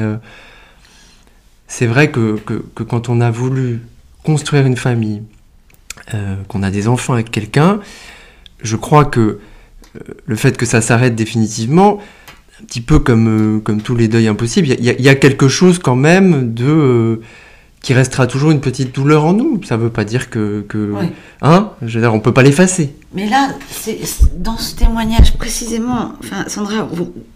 c'est 1.73 1.87
vrai 1.87 2.11
que, 2.11 2.37
quand 2.75 3.09
on 3.09 3.23
a 3.23 3.31
voulu 3.31 3.81
construire 4.25 4.67
une 4.67 4.77
famille, 4.77 5.23
euh, 6.13 6.37
qu'on 6.49 6.63
a 6.63 6.71
des 6.71 6.87
enfants 6.87 7.15
avec 7.15 7.31
quelqu'un, 7.31 7.81
je 8.63 8.77
crois 8.77 9.07
que 9.07 9.21
euh, 9.21 10.01
le 10.27 10.37
fait 10.37 10.59
que 10.59 10.67
ça 10.67 10.83
s'arrête 10.83 11.15
définitivement, 11.15 11.99
un 12.61 12.65
petit 12.65 12.81
peu 12.81 12.99
comme, 12.99 13.57
euh, 13.57 13.61
comme 13.61 13.81
tous 13.81 13.95
les 13.95 14.09
deuils 14.09 14.29
impossibles, 14.29 14.69
il 14.69 14.85
y, 14.85 15.09
a 15.09 15.15
quelque 15.15 15.49
chose 15.49 15.79
quand 15.79 15.97
même 15.97 16.53
de 16.53 17.21
qui 17.81 17.95
restera 17.95 18.29
toujours 18.29 18.53
une 18.53 18.61
petite 18.61 18.95
douleur 18.95 19.25
en 19.25 19.33
nous. 19.33 19.61
Ça 19.65 19.77
ne 19.77 19.83
veut 19.83 19.91
pas 19.91 20.05
dire 20.05 20.31
que, 20.31 20.65
que 20.69 20.95
hein, 21.41 21.73
je 21.83 21.99
veux 21.99 22.01
dire, 22.01 22.15
on 22.15 22.21
peut 22.21 22.33
pas 22.33 22.45
l'effacer. 22.45 22.95
Mais 23.13 23.29
là, 23.29 23.49
c'est 23.69 23.99
dans 24.37 24.57
ce 24.57 24.77
témoignage 24.77 25.35
précisément, 25.35 26.13
enfin 26.21 26.45
Sandra, 26.47 26.89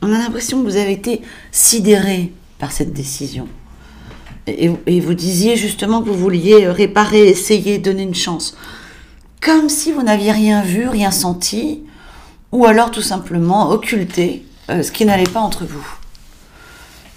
on 0.03 0.13
a 0.13 0.19
l'impression 0.19 0.63
que 0.63 0.69
vous 0.69 0.77
avez 0.77 0.93
été 0.93 1.23
sidérée 1.51 2.33
par 2.59 2.71
cette 2.71 2.93
décision. 2.93 3.49
Et, 4.47 5.01
vous 5.01 5.15
disiez 5.15 5.57
justement 5.57 6.01
que 6.03 6.09
vous 6.09 6.15
vouliez 6.15 6.69
réparer, 6.69 7.27
essayer, 7.29 7.79
donner 7.79 8.05
une 8.05 8.15
chance. 8.15 8.57
Comme 9.41 9.69
si 9.69 9.91
vous 9.91 10.03
n'aviez 10.03 10.31
rien 10.31 10.63
vu, 10.63 10.89
rien 10.89 11.11
senti, 11.11 11.83
ou 12.53 12.65
alors 12.65 12.93
tout 12.93 13.03
simplement 13.03 13.71
occulté 13.71 14.45
euh, 14.71 14.83
ce 14.83 14.91
qui 14.93 15.05
n'allait 15.05 15.25
pas 15.25 15.41
entre 15.41 15.65
vous. 15.65 15.87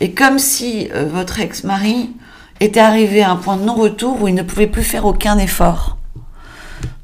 Et 0.01 0.11
comme 0.13 0.39
si 0.39 0.89
euh, 0.93 1.05
votre 1.05 1.39
ex-mari 1.39 2.11
était 2.59 2.79
arrivé 2.79 3.21
à 3.21 3.31
un 3.31 3.35
point 3.35 3.57
de 3.57 3.63
non-retour 3.63 4.21
où 4.21 4.27
il 4.27 4.35
ne 4.35 4.43
pouvait 4.43 4.67
plus 4.67 4.83
faire 4.83 5.05
aucun 5.05 5.37
effort. 5.37 5.97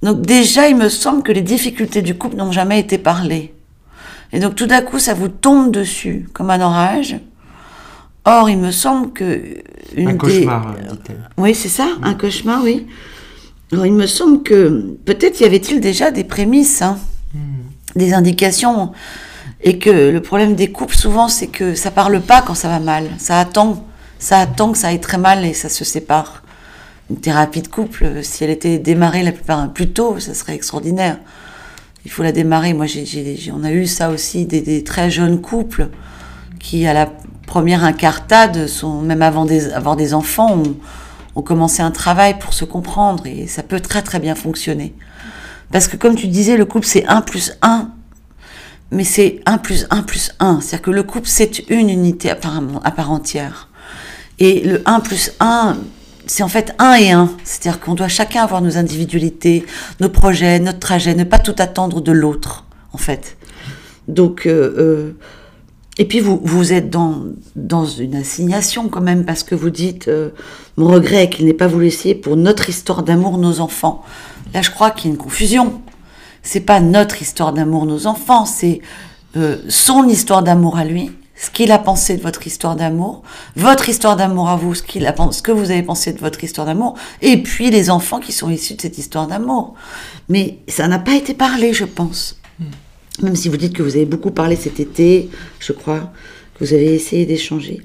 Donc 0.02 0.22
déjà, 0.22 0.68
il 0.68 0.76
me 0.76 0.90
semble 0.90 1.24
que 1.24 1.32
les 1.32 1.42
difficultés 1.42 2.02
du 2.02 2.16
couple 2.16 2.36
n'ont 2.36 2.52
jamais 2.52 2.80
été 2.80 2.98
parlées. 2.98 3.54
Et 4.34 4.40
donc 4.40 4.56
tout 4.56 4.66
d'un 4.66 4.82
coup, 4.82 5.00
ça 5.00 5.14
vous 5.14 5.30
tombe 5.30 5.72
dessus 5.72 6.28
comme 6.34 6.50
un 6.50 6.62
orage. 6.62 7.18
Or, 8.26 8.50
il 8.50 8.58
me 8.58 8.72
semble 8.72 9.14
que 9.14 9.62
un 9.98 10.18
cauchemar, 10.18 10.76
dit-elle. 10.76 11.30
Oui, 11.38 11.54
c'est 11.54 11.70
ça, 11.70 11.88
un 12.02 12.16
cauchemar, 12.16 12.64
oui. 12.64 12.88
Alors, 13.72 13.86
il 13.86 13.94
me 13.94 14.08
semble 14.08 14.44
que 14.44 14.96
peut-être 15.06 15.40
y 15.42 15.44
avait-il 15.44 15.80
déjà 15.80 16.12
des 16.12 16.24
prémices, 16.24 16.82
hein, 16.82 16.98
hmm. 17.34 17.40
des 17.96 18.14
indications, 18.14 18.92
et 19.66 19.80
que 19.80 19.90
le 19.90 20.22
problème 20.22 20.54
des 20.56 20.72
couples 20.72 20.96
souvent, 20.96 21.28
c'est 21.28 21.48
que 21.48 21.74
ça 21.74 21.90
parle 21.90 22.22
pas 22.22 22.44
quand 22.44 22.54
ça 22.54 22.70
va 22.70 22.80
mal. 22.80 23.10
Ça 23.18 23.40
attend, 23.40 23.84
ça 24.20 24.40
attend 24.40 24.72
que 24.72 24.78
ça 24.78 24.90
aille 24.90 25.02
très 25.02 25.18
mal 25.18 25.44
et 25.44 25.56
ça 25.56 25.70
se 25.70 25.84
sépare. 25.84 26.44
Une 27.10 27.18
thérapie 27.18 27.64
de 27.64 27.68
couple, 27.68 28.24
si 28.24 28.44
elle 28.44 28.52
était 28.52 28.78
démarrée 28.78 29.24
la 29.24 29.32
plupart 29.32 29.74
plus 29.74 29.90
tôt, 29.90 30.20
ça 30.20 30.36
serait 30.36 30.54
extraordinaire. 30.54 31.18
Il 32.06 32.12
faut 32.12 32.22
la 32.22 32.32
démarrer. 32.32 32.74
Moi, 32.74 32.86
on 33.54 33.64
a 33.64 33.72
eu 33.72 33.88
ça 33.88 34.12
aussi 34.12 34.46
des, 34.46 34.62
des 34.62 34.84
très 34.84 35.10
jeunes 35.10 35.42
couples 35.42 35.90
qui, 36.60 36.86
à 36.86 36.94
la 36.94 37.08
première 37.48 37.84
incartade, 37.84 38.68
sont, 38.68 39.02
même 39.02 39.24
avant 39.24 39.46
d'avoir 39.46 39.96
des 39.96 40.14
enfants, 40.14 40.62
ont, 41.36 41.42
commencé 41.42 41.82
un 41.82 41.92
travail 41.92 42.38
pour 42.38 42.54
se 42.54 42.66
comprendre 42.66 43.26
et 43.26 43.48
ça 43.48 43.64
peut 43.64 43.80
très 43.80 44.04
très 44.04 44.20
bien 44.20 44.36
fonctionner. 44.36 44.94
Parce 45.72 45.88
que 45.88 45.98
comme 45.98 46.16
tu 46.16 46.28
disais, 46.28 46.56
le 46.56 46.66
couple 46.66 46.86
c'est 46.86 47.06
1 47.08 47.22
plus 47.22 47.54
1, 47.62 47.90
mais 48.92 49.04
c'est 49.04 49.42
1 49.46 49.58
plus 49.58 49.88
1 49.90 50.04
plus 50.04 50.32
1. 50.40 50.62
C'est-à-dire 50.62 50.82
que 50.82 50.92
le 50.92 51.04
couple 51.04 51.28
c'est 51.28 51.70
une 51.70 51.90
unité 51.90 52.34
part, 52.36 52.62
à 52.84 52.92
part 52.92 53.12
entière. 53.12 53.70
Et 54.40 54.62
le 54.62 54.82
1 54.86 55.00
plus 55.00 55.32
1, 55.40 55.78
c'est 56.28 56.44
en 56.44 56.48
fait 56.48 56.74
1 56.80 56.94
et 56.96 57.12
1. 57.12 57.32
C'est-à-dire 57.44 57.80
qu'on 57.80 57.94
doit 57.94 58.08
chacun 58.08 58.44
avoir 58.44 58.62
nos 58.62 58.78
individualités, 58.78 59.66
nos 60.00 60.10
projets, 60.10 60.60
notre 60.60 60.80
trajet, 60.80 61.16
ne 61.16 61.24
pas 61.24 61.40
tout 61.40 61.56
attendre 61.58 62.02
de 62.02 62.12
l'autre, 62.12 62.66
en 62.94 62.98
fait. 62.98 63.38
Donc, 64.08 64.46
euh, 64.46 64.76
euh, 64.78 65.12
et 65.98 66.06
puis 66.06 66.20
vous, 66.20 66.42
vous 66.44 66.74
êtes 66.74 66.90
dans, 66.90 67.24
dans 67.56 67.86
une 67.86 68.16
assignation 68.16 68.90
quand 68.90 69.02
même, 69.02 69.26
parce 69.26 69.44
que 69.44 69.56
vous 69.56 69.70
dites, 69.70 70.08
euh, 70.08 70.30
mon 70.78 70.88
regret 70.88 71.24
est 71.24 71.30
qu'il 71.30 71.46
n'ait 71.46 71.54
pas 71.54 71.68
vous 71.68 71.80
laisser 71.80 72.14
pour 72.14 72.36
notre 72.36 72.70
histoire 72.70 73.04
d'amour, 73.04 73.38
nos 73.38 73.62
enfants. 73.62 74.04
Là, 74.54 74.62
je 74.62 74.72
crois 74.72 74.92
qu'il 74.92 75.10
y 75.10 75.12
a 75.12 75.16
une 75.16 75.22
confusion. 75.22 75.82
C'est 76.46 76.62
pas 76.62 76.80
notre 76.80 77.22
histoire 77.22 77.52
d'amour, 77.52 77.86
nos 77.86 78.08
enfants, 78.08 78.46
c'est 78.46 78.80
euh, 79.36 79.58
son 79.68 80.08
histoire 80.08 80.44
d'amour 80.44 80.78
à 80.78 80.86
lui, 80.86 81.12
ce 81.36 81.50
qu'il 81.50 81.72
a 81.72 81.80
pensé 81.80 82.16
de 82.16 82.22
votre 82.22 82.46
histoire 82.48 82.76
d'amour, 82.76 83.24
votre 83.56 83.90
histoire 83.90 84.16
d'amour 84.16 84.48
à 84.48 84.56
vous, 84.56 84.76
ce, 84.76 84.84
qu'il 84.84 85.06
a, 85.08 85.14
ce 85.32 85.42
que 85.42 85.52
vous 85.52 85.72
avez 85.72 85.84
pensé 85.84 86.14
de 86.14 86.20
votre 86.20 86.44
histoire 86.44 86.68
d'amour, 86.68 86.96
et 87.22 87.42
puis 87.42 87.72
les 87.72 87.90
enfants 87.90 88.20
qui 88.20 88.32
sont 88.32 88.50
issus 88.50 88.76
de 88.76 88.82
cette 88.82 88.98
histoire 88.98 89.28
d'amour. 89.28 89.74
Mais 90.30 90.60
ça 90.68 90.88
n'a 90.88 91.00
pas 91.00 91.16
été 91.16 91.34
parlé, 91.34 91.74
je 91.74 91.84
pense. 91.84 92.40
Même 93.22 93.36
si 93.36 93.50
vous 93.50 93.58
dites 93.58 93.74
que 93.74 93.84
vous 93.84 93.96
avez 93.96 94.06
beaucoup 94.06 94.32
parlé 94.32 94.56
cet 94.56 94.80
été, 94.80 95.30
je 95.60 95.74
crois, 95.74 96.12
que 96.54 96.64
vous 96.64 96.74
avez 96.74 96.94
essayé 96.94 97.26
d'échanger. 97.26 97.82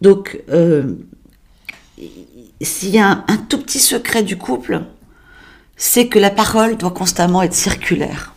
Donc, 0.00 0.40
euh, 0.50 0.94
s'il 2.60 2.90
y 2.90 2.98
a 2.98 3.24
un, 3.26 3.36
tout 3.48 3.58
petit 3.58 3.78
secret 3.78 4.22
du 4.22 4.36
couple, 4.36 4.82
c'est 5.76 6.08
que 6.08 6.18
la 6.18 6.30
parole 6.30 6.76
doit 6.76 6.90
constamment 6.90 7.42
être 7.42 7.54
circulaire. 7.54 8.34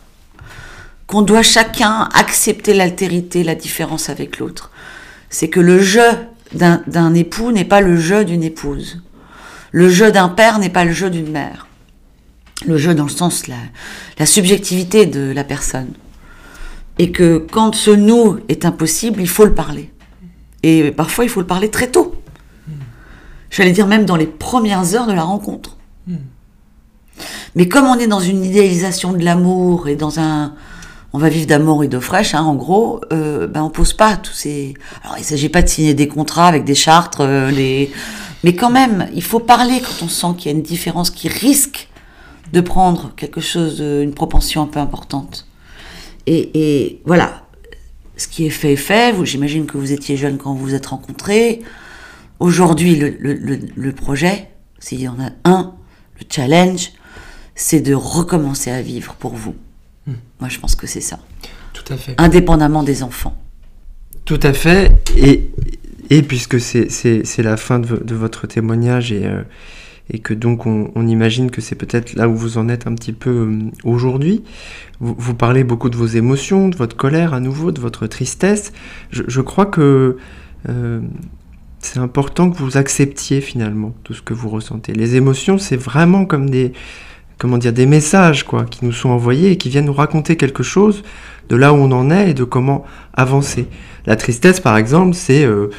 Qu'on 1.06 1.22
doit 1.22 1.42
chacun 1.42 2.08
accepter 2.14 2.74
l'altérité, 2.74 3.42
la 3.42 3.54
différence 3.54 4.08
avec 4.08 4.38
l'autre. 4.38 4.70
C'est 5.28 5.48
que 5.48 5.60
le 5.60 5.80
jeu 5.80 6.08
d'un 6.52 7.14
époux 7.14 7.52
n'est 7.52 7.64
pas 7.64 7.80
le 7.80 7.96
jeu 7.96 8.24
d'une 8.24 8.42
épouse. 8.42 9.02
Le 9.72 9.88
jeu 9.88 10.12
d'un 10.12 10.28
père 10.28 10.58
n'est 10.58 10.70
pas 10.70 10.84
le 10.84 10.92
jeu 10.92 11.10
d'une 11.10 11.30
mère. 11.30 11.66
Le 12.66 12.76
jeu 12.76 12.94
dans 12.94 13.04
le 13.04 13.10
sens 13.10 13.46
la, 13.46 13.56
la 14.18 14.26
subjectivité 14.26 15.06
de 15.06 15.32
la 15.32 15.44
personne 15.44 15.92
et 17.00 17.12
que 17.12 17.38
quand 17.38 17.74
ce 17.74 17.90
nous 17.90 18.40
est 18.50 18.66
impossible, 18.66 19.22
il 19.22 19.28
faut 19.28 19.46
le 19.46 19.54
parler. 19.54 19.90
Et 20.62 20.90
parfois, 20.90 21.24
il 21.24 21.30
faut 21.30 21.40
le 21.40 21.46
parler 21.46 21.70
très 21.70 21.90
tôt. 21.90 22.14
J'allais 23.50 23.72
dire 23.72 23.86
même 23.86 24.04
dans 24.04 24.16
les 24.16 24.26
premières 24.26 24.94
heures 24.94 25.06
de 25.06 25.14
la 25.14 25.22
rencontre. 25.22 25.78
Mais 27.54 27.68
comme 27.68 27.86
on 27.86 27.98
est 27.98 28.06
dans 28.06 28.20
une 28.20 28.44
idéalisation 28.44 29.12
de 29.12 29.24
l'amour 29.24 29.88
et 29.88 29.96
dans 29.96 30.18
un... 30.20 30.54
On 31.12 31.18
va 31.18 31.28
vivre 31.28 31.46
d'amour 31.46 31.82
et 31.82 31.88
d'eau 31.88 32.00
fraîche, 32.00 32.34
hein, 32.34 32.42
en 32.42 32.54
gros, 32.54 33.00
euh, 33.12 33.48
ben 33.48 33.64
on 33.64 33.70
pose 33.70 33.92
pas 33.94 34.16
tous 34.16 34.32
ces... 34.32 34.74
Alors, 35.02 35.18
il 35.18 35.24
s'agit 35.24 35.48
pas 35.48 35.60
de 35.62 35.68
signer 35.68 35.92
des 35.92 36.06
contrats 36.06 36.46
avec 36.46 36.64
des 36.64 36.76
chartres, 36.76 37.22
euh, 37.22 37.50
les... 37.50 37.90
mais 38.44 38.54
quand 38.54 38.70
même, 38.70 39.08
il 39.12 39.22
faut 39.22 39.40
parler 39.40 39.80
quand 39.80 40.04
on 40.04 40.08
sent 40.08 40.38
qu'il 40.38 40.52
y 40.52 40.54
a 40.54 40.56
une 40.56 40.62
différence 40.62 41.10
qui 41.10 41.26
risque 41.26 41.88
de 42.52 42.60
prendre 42.60 43.12
quelque 43.16 43.40
chose, 43.40 43.80
une 43.80 44.14
propension 44.14 44.62
un 44.62 44.66
peu 44.66 44.78
importante. 44.78 45.46
Et, 46.26 47.00
voilà, 47.04 47.42
ce 48.16 48.28
qui 48.28 48.46
est 48.46 48.50
fait 48.50 48.74
est 48.74 48.76
fait. 48.76 49.14
J'imagine 49.24 49.66
que 49.66 49.78
vous 49.78 49.92
étiez 49.92 50.16
jeune 50.16 50.38
quand 50.38 50.54
vous 50.54 50.64
vous 50.64 50.74
êtes 50.74 50.86
rencontrés. 50.86 51.62
Aujourd'hui, 52.38 52.96
le, 52.96 53.92
projet, 53.92 54.50
s'il 54.78 55.00
y 55.00 55.08
en 55.08 55.16
a 55.20 55.30
un, 55.44 55.74
le 56.18 56.26
challenge, 56.30 56.92
c'est 57.60 57.80
de 57.80 57.92
recommencer 57.92 58.70
à 58.70 58.80
vivre 58.80 59.14
pour 59.16 59.34
vous. 59.34 59.54
Hmm. 60.06 60.14
Moi, 60.40 60.48
je 60.48 60.58
pense 60.58 60.74
que 60.74 60.86
c'est 60.86 61.02
ça. 61.02 61.18
Tout 61.74 61.92
à 61.92 61.96
fait. 61.98 62.14
Indépendamment 62.16 62.82
des 62.82 63.02
enfants. 63.02 63.36
Tout 64.24 64.40
à 64.42 64.54
fait. 64.54 64.90
Et, 65.16 65.50
et 66.08 66.22
puisque 66.22 66.58
c'est 66.58 67.42
la 67.42 67.56
fin 67.58 67.78
de, 67.78 67.96
de, 67.96 68.14
votre 68.14 68.46
témoignage 68.46 69.12
et, 69.12 69.26
euh, 69.26 69.42
et 70.08 70.20
que 70.20 70.32
donc 70.32 70.64
on, 70.64 71.06
imagine 71.06 71.50
que 71.50 71.60
c'est 71.60 71.74
peut-être 71.74 72.14
là 72.14 72.30
où 72.30 72.34
vous 72.34 72.56
en 72.56 72.68
êtes 72.70 72.86
un 72.86 72.94
petit 72.94 73.12
peu 73.12 73.30
euh, 73.30 73.58
aujourd'hui. 73.84 74.42
Vous, 75.00 75.34
parlez 75.34 75.62
beaucoup 75.62 75.90
de 75.90 75.96
vos 75.96 76.06
émotions, 76.06 76.68
de 76.68 76.76
votre 76.76 76.96
colère 76.96 77.34
à 77.34 77.40
nouveau, 77.40 77.72
de 77.72 77.80
votre 77.80 78.06
tristesse. 78.06 78.72
Je, 79.10 79.40
crois 79.42 79.66
que 79.66 80.16
euh, 80.68 81.00
c'est 81.78 81.98
important 81.98 82.50
que 82.50 82.56
vous 82.56 82.78
acceptiez 82.78 83.42
finalement 83.42 83.94
tout 84.02 84.14
ce 84.14 84.22
que 84.22 84.34
vous 84.34 84.48
ressentez. 84.48 84.94
Les 84.94 85.16
émotions, 85.16 85.58
c'est 85.58 85.76
vraiment 85.76 86.24
comme 86.24 86.48
des, 86.48 86.72
comment 87.40 87.56
dire, 87.56 87.72
des 87.72 87.86
messages 87.86 88.44
quoi, 88.44 88.64
qui 88.64 88.84
nous 88.84 88.92
sont 88.92 89.08
envoyés 89.08 89.52
et 89.52 89.56
qui 89.56 89.70
viennent 89.70 89.86
nous 89.86 89.94
raconter 89.94 90.36
quelque 90.36 90.62
chose 90.62 91.02
de 91.48 91.56
là 91.56 91.72
où 91.72 91.76
on 91.76 91.90
en 91.90 92.10
est 92.10 92.30
et 92.30 92.34
de 92.34 92.44
comment 92.44 92.84
avancer. 93.14 93.66
La 94.06 94.14
tristesse, 94.14 94.60
par 94.60 94.76
exemple, 94.76 95.14
c'est 95.14 95.44
euh, 95.44 95.70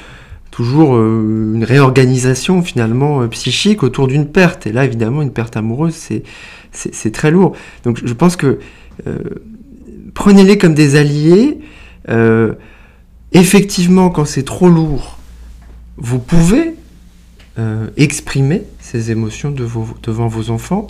toujours 0.49 0.95
euh, 0.95 1.53
une 1.53 1.63
réorganisation 1.63 2.63
finalement 2.63 3.21
euh, 3.21 3.27
psychique 3.27 3.83
autour 3.83 4.07
d'une 4.07 4.27
perte. 4.27 4.65
Et 4.65 4.71
là, 4.71 4.85
évidemment, 4.85 5.21
une 5.21 5.31
perte 5.31 5.55
amoureuse, 5.55 5.93
c'est, 5.93 6.23
c'est, 6.71 7.11
très 7.11 7.29
lourd. 7.29 7.55
Donc 7.83 8.01
je 8.03 8.13
pense 8.13 8.35
que 8.35 8.59
prenez-les 10.15 10.57
comme 10.57 10.73
des 10.73 10.95
alliés. 10.95 11.59
effectivement, 13.33 14.09
quand 14.09 14.25
c'est 14.25 14.43
trop 14.43 14.67
lourd, 14.67 15.19
vous 15.97 16.19
pouvez 16.19 16.73
exprimer 17.97 18.63
ces 18.79 19.11
émotions 19.11 19.51
devant 19.51 20.27
vos 20.27 20.49
enfants. 20.49 20.87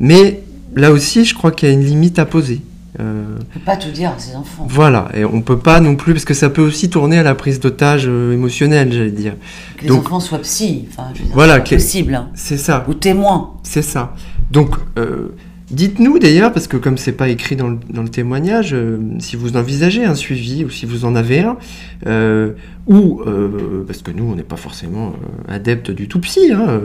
Mais 0.00 0.42
là 0.74 0.90
aussi, 0.90 1.24
je 1.24 1.34
crois 1.34 1.52
qu'il 1.52 1.68
y 1.68 1.70
a 1.70 1.74
une 1.74 1.84
limite 1.84 2.18
à 2.18 2.24
poser. 2.24 2.62
Euh, 2.98 3.36
on 3.36 3.38
ne 3.38 3.44
peut 3.44 3.60
pas 3.64 3.76
tout 3.76 3.90
dire 3.90 4.10
à 4.10 4.18
ses 4.18 4.34
enfants. 4.34 4.66
Voilà, 4.68 5.08
et 5.14 5.24
on 5.24 5.36
ne 5.36 5.42
peut 5.42 5.58
pas 5.58 5.80
non 5.80 5.94
plus, 5.94 6.12
parce 6.12 6.24
que 6.24 6.34
ça 6.34 6.50
peut 6.50 6.62
aussi 6.62 6.90
tourner 6.90 7.18
à 7.18 7.22
la 7.22 7.34
prise 7.34 7.60
d'otage 7.60 8.06
euh, 8.06 8.32
émotionnelle, 8.32 8.92
j'allais 8.92 9.12
dire. 9.12 9.34
Que 9.76 9.84
les 9.84 9.92
enfants 9.92 10.18
soient 10.18 10.40
psy, 10.40 10.86
enfin, 10.90 11.08
je 11.14 11.20
veux 11.20 11.26
dire, 11.26 11.34
voilà, 11.34 11.60
possible. 11.60 12.14
Hein. 12.14 12.30
C'est 12.34 12.56
ça. 12.56 12.84
Ou 12.88 12.94
témoins. 12.94 13.52
C'est 13.62 13.82
ça. 13.82 14.14
Donc, 14.50 14.74
euh, 14.98 15.28
Dites-nous 15.70 16.18
d'ailleurs, 16.18 16.52
parce 16.52 16.66
que 16.66 16.76
comme 16.76 16.98
c'est 16.98 17.12
pas 17.12 17.28
écrit 17.28 17.54
dans 17.54 17.68
le, 17.68 18.08
témoignage, 18.08 18.74
euh, 18.74 18.98
si 19.20 19.36
vous 19.36 19.56
envisagez 19.56 20.04
un 20.04 20.16
suivi 20.16 20.64
ou 20.64 20.70
si 20.70 20.84
vous 20.84 21.04
en 21.04 21.14
avez 21.14 21.40
un, 21.40 21.58
euh, 22.08 22.52
ou 22.88 23.22
euh, 23.24 23.84
parce 23.86 24.02
que 24.02 24.10
nous 24.10 24.24
on 24.24 24.34
n'est 24.34 24.42
pas 24.42 24.56
forcément 24.56 25.12
adeptes 25.48 25.92
du 25.92 26.08
tout 26.08 26.18
psy, 26.18 26.50
hein, 26.52 26.80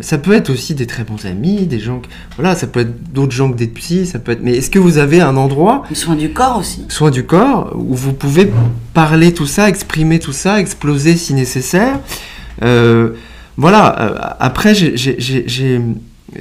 ça 0.00 0.18
peut 0.18 0.32
être 0.32 0.50
aussi 0.50 0.74
des 0.74 0.86
très 0.86 1.04
bons 1.04 1.26
amis, 1.26 1.66
des 1.66 1.78
gens, 1.78 2.02
voilà, 2.36 2.56
ça 2.56 2.66
peut 2.66 2.80
être 2.80 3.12
d'autres 3.12 3.32
gens 3.32 3.52
que 3.52 3.56
des 3.56 3.68
psys, 3.68 4.06
ça 4.06 4.18
peut 4.18 4.32
être. 4.32 4.42
Mais 4.42 4.56
est-ce 4.56 4.70
que 4.70 4.80
vous 4.80 4.98
avez 4.98 5.20
un 5.20 5.36
endroit 5.36 5.84
Soin 5.92 6.16
du 6.16 6.30
corps 6.30 6.58
aussi. 6.58 6.84
Soin 6.88 7.12
du 7.12 7.24
corps 7.24 7.72
où 7.76 7.94
vous 7.94 8.14
pouvez 8.14 8.50
parler 8.94 9.32
tout 9.32 9.46
ça, 9.46 9.68
exprimer 9.68 10.18
tout 10.18 10.32
ça, 10.32 10.58
exploser 10.58 11.14
si 11.16 11.34
nécessaire. 11.34 12.00
voilà. 13.56 14.36
après 14.40 14.74
j'ai 14.74 15.80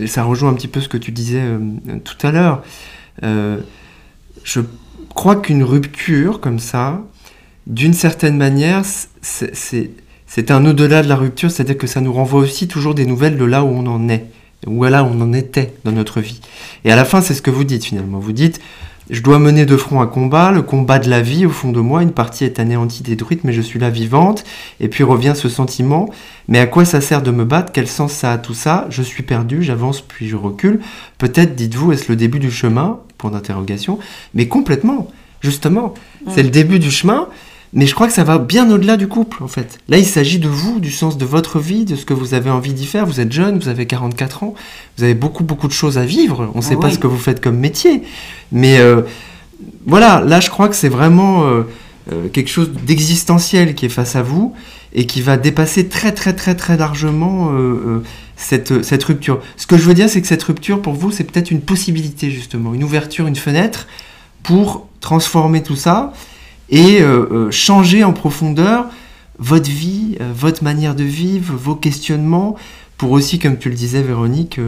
ça 0.07 0.23
rejoint 0.23 0.49
un 0.49 0.53
petit 0.53 0.67
peu 0.67 0.81
ce 0.81 0.89
que 0.89 0.97
tu 0.97 1.11
disais 1.11 1.41
euh, 1.41 1.59
tout 2.03 2.25
à 2.25 2.31
l'heure. 2.31 2.63
Euh, 3.23 3.57
je 4.43 4.61
crois 5.09 5.35
qu'une 5.35 5.63
rupture 5.63 6.39
comme 6.39 6.59
ça, 6.59 7.01
d'une 7.67 7.93
certaine 7.93 8.37
manière, 8.37 8.83
c'est 9.21 10.51
un 10.51 10.65
au-delà 10.65 11.03
de 11.03 11.07
la 11.07 11.15
rupture, 11.15 11.51
c'est-à-dire 11.51 11.77
que 11.77 11.87
ça 11.87 12.01
nous 12.01 12.11
renvoie 12.11 12.41
aussi 12.41 12.67
toujours 12.67 12.93
des 12.95 13.05
nouvelles 13.05 13.37
de 13.37 13.45
là 13.45 13.63
où 13.63 13.67
on 13.67 13.85
en 13.87 14.09
est, 14.09 14.25
ou 14.67 14.83
là 14.83 15.03
où 15.03 15.07
on 15.07 15.21
en 15.21 15.33
était 15.33 15.73
dans 15.83 15.91
notre 15.91 16.19
vie. 16.19 16.41
Et 16.83 16.91
à 16.91 16.95
la 16.95 17.05
fin, 17.05 17.21
c'est 17.21 17.33
ce 17.33 17.41
que 17.41 17.51
vous 17.51 17.63
dites 17.63 17.85
finalement. 17.85 18.19
Vous 18.19 18.33
dites, 18.33 18.59
je 19.09 19.21
dois 19.21 19.39
mener 19.39 19.65
de 19.65 19.77
front 19.77 20.01
un 20.01 20.07
combat, 20.07 20.51
le 20.51 20.61
combat 20.61 20.99
de 20.99 21.09
la 21.09 21.21
vie 21.21 21.45
au 21.45 21.49
fond 21.49 21.71
de 21.71 21.79
moi, 21.79 22.01
une 22.01 22.11
partie 22.11 22.45
est 22.45 22.59
anéantie, 22.59 23.03
détruite, 23.03 23.43
mais 23.43 23.53
je 23.53 23.61
suis 23.61 23.79
là 23.79 23.89
vivante, 23.89 24.43
et 24.79 24.87
puis 24.87 25.03
revient 25.03 25.33
ce 25.35 25.49
sentiment, 25.49 26.09
mais 26.47 26.59
à 26.59 26.67
quoi 26.67 26.85
ça 26.85 27.01
sert 27.01 27.21
de 27.21 27.31
me 27.31 27.45
battre? 27.45 27.71
Quel 27.73 27.87
sens 27.87 28.13
ça 28.13 28.31
a 28.31 28.37
tout 28.37 28.53
ça? 28.53 28.87
Je 28.89 29.01
suis 29.01 29.23
perdu, 29.23 29.63
j'avance 29.63 30.01
puis 30.01 30.27
je 30.27 30.35
recule. 30.35 30.79
Peut-être, 31.17 31.55
dites-vous, 31.55 31.91
est-ce 31.91 32.09
le 32.09 32.15
début 32.15 32.39
du 32.39 32.51
chemin? 32.51 32.99
Point 33.17 33.31
d'interrogation. 33.31 33.99
Mais 34.33 34.47
complètement, 34.47 35.09
justement, 35.41 35.93
c'est 36.29 36.43
le 36.43 36.49
début 36.49 36.79
du 36.79 36.91
chemin, 36.91 37.27
mais 37.73 37.87
je 37.87 37.95
crois 37.95 38.05
que 38.05 38.13
ça 38.13 38.23
va 38.23 38.37
bien 38.37 38.69
au-delà 38.69 38.97
du 38.97 39.07
couple, 39.07 39.43
en 39.43 39.47
fait. 39.47 39.79
Là, 39.89 39.97
il 39.97 40.05
s'agit 40.05 40.37
de 40.37 40.47
vous, 40.47 40.79
du 40.79 40.91
sens 40.91 41.17
de 41.17 41.25
votre 41.25 41.59
vie, 41.59 41.85
de 41.85 41.95
ce 41.95 42.05
que 42.05 42.13
vous 42.13 42.35
avez 42.35 42.51
envie 42.51 42.73
d'y 42.73 42.85
faire. 42.85 43.07
Vous 43.07 43.19
êtes 43.19 43.31
jeune, 43.31 43.57
vous 43.57 43.67
avez 43.67 43.87
44 43.87 44.43
ans, 44.43 44.53
vous 44.97 45.03
avez 45.03 45.15
beaucoup, 45.15 45.43
beaucoup 45.43 45.67
de 45.67 45.73
choses 45.73 45.97
à 45.97 46.05
vivre. 46.05 46.51
On 46.53 46.59
ne 46.59 46.63
sait 46.63 46.75
ah 46.77 46.81
pas 46.81 46.91
ce 46.91 46.99
que 46.99 47.07
vous 47.07 47.17
faites 47.17 47.41
comme 47.41 47.57
métier. 47.57 48.03
Mais 48.51 48.77
euh, 48.77 49.01
voilà, 49.87 50.21
là, 50.21 50.39
je 50.39 50.51
crois 50.51 50.69
que 50.69 50.75
c'est 50.75 50.89
vraiment 50.89 51.45
euh, 51.45 51.63
euh, 52.11 52.27
quelque 52.29 52.51
chose 52.51 52.69
d'existentiel 52.85 53.73
qui 53.73 53.87
est 53.87 53.89
face 53.89 54.15
à 54.15 54.21
vous 54.21 54.53
et 54.93 55.07
qui 55.07 55.23
va 55.23 55.37
dépasser 55.37 55.87
très, 55.87 56.11
très, 56.11 56.33
très, 56.33 56.53
très 56.53 56.77
largement 56.77 57.51
cette, 58.35 58.83
cette 58.83 59.03
rupture. 59.03 59.41
Ce 59.57 59.65
que 59.65 59.77
je 59.77 59.83
veux 59.83 59.95
dire, 59.95 60.07
c'est 60.09 60.21
que 60.21 60.27
cette 60.27 60.43
rupture, 60.43 60.79
pour 60.79 60.93
vous, 60.93 61.09
c'est 61.09 61.23
peut-être 61.23 61.49
une 61.49 61.61
possibilité, 61.61 62.29
justement, 62.29 62.75
une 62.75 62.83
ouverture, 62.83 63.25
une 63.25 63.35
fenêtre 63.35 63.87
pour 64.43 64.87
transformer 64.99 65.63
tout 65.63 65.75
ça 65.75 66.13
et 66.69 67.01
euh, 67.01 67.27
euh, 67.31 67.51
changer 67.51 68.03
en 68.03 68.13
profondeur 68.13 68.85
votre 69.39 69.69
vie, 69.69 70.17
euh, 70.21 70.31
votre 70.33 70.63
manière 70.63 70.95
de 70.95 71.03
vivre, 71.03 71.53
vos 71.55 71.75
questionnements, 71.75 72.55
pour 72.97 73.11
aussi, 73.11 73.39
comme 73.39 73.57
tu 73.57 73.69
le 73.69 73.75
disais 73.75 74.01
Véronique, 74.01 74.59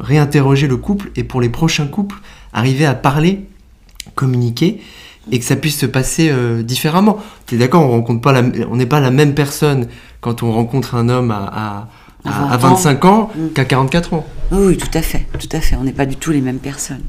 réinterroger 0.00 0.68
le 0.68 0.76
couple 0.76 1.10
et 1.16 1.24
pour 1.24 1.40
les 1.40 1.48
prochains 1.48 1.88
couples, 1.88 2.16
arriver 2.52 2.86
à 2.86 2.94
parler, 2.94 3.44
communiquer 4.14 4.80
et 5.30 5.38
que 5.38 5.44
ça 5.44 5.56
puisse 5.56 5.78
se 5.78 5.84
passer 5.84 6.32
différemment. 6.62 7.18
Tu 7.46 7.56
es 7.56 7.58
d'accord, 7.58 7.82
on 7.82 7.90
rencontre 7.90 8.22
pas 8.22 8.40
on 8.70 8.76
n'est 8.76 8.86
pas 8.86 9.00
la 9.00 9.10
même 9.10 9.34
personne 9.34 9.88
quand 10.20 10.42
on 10.42 10.52
rencontre 10.52 10.94
un 10.94 11.08
homme 11.10 11.32
à, 11.32 11.88
à, 12.24 12.56
25 12.56 13.04
ans, 13.04 13.30
mm. 13.36 13.48
qu'à 13.48 13.64
44 13.66 14.14
ans. 14.14 14.26
Oui, 14.52 14.78
tout 14.78 14.86
à 14.94 15.02
fait, 15.02 15.26
tout 15.38 15.48
à 15.52 15.60
fait. 15.60 15.76
On 15.76 15.84
n'est 15.84 15.92
pas 15.92 16.06
du 16.06 16.16
tout 16.16 16.30
les 16.30 16.40
mêmes 16.40 16.60
personnes. 16.60 17.04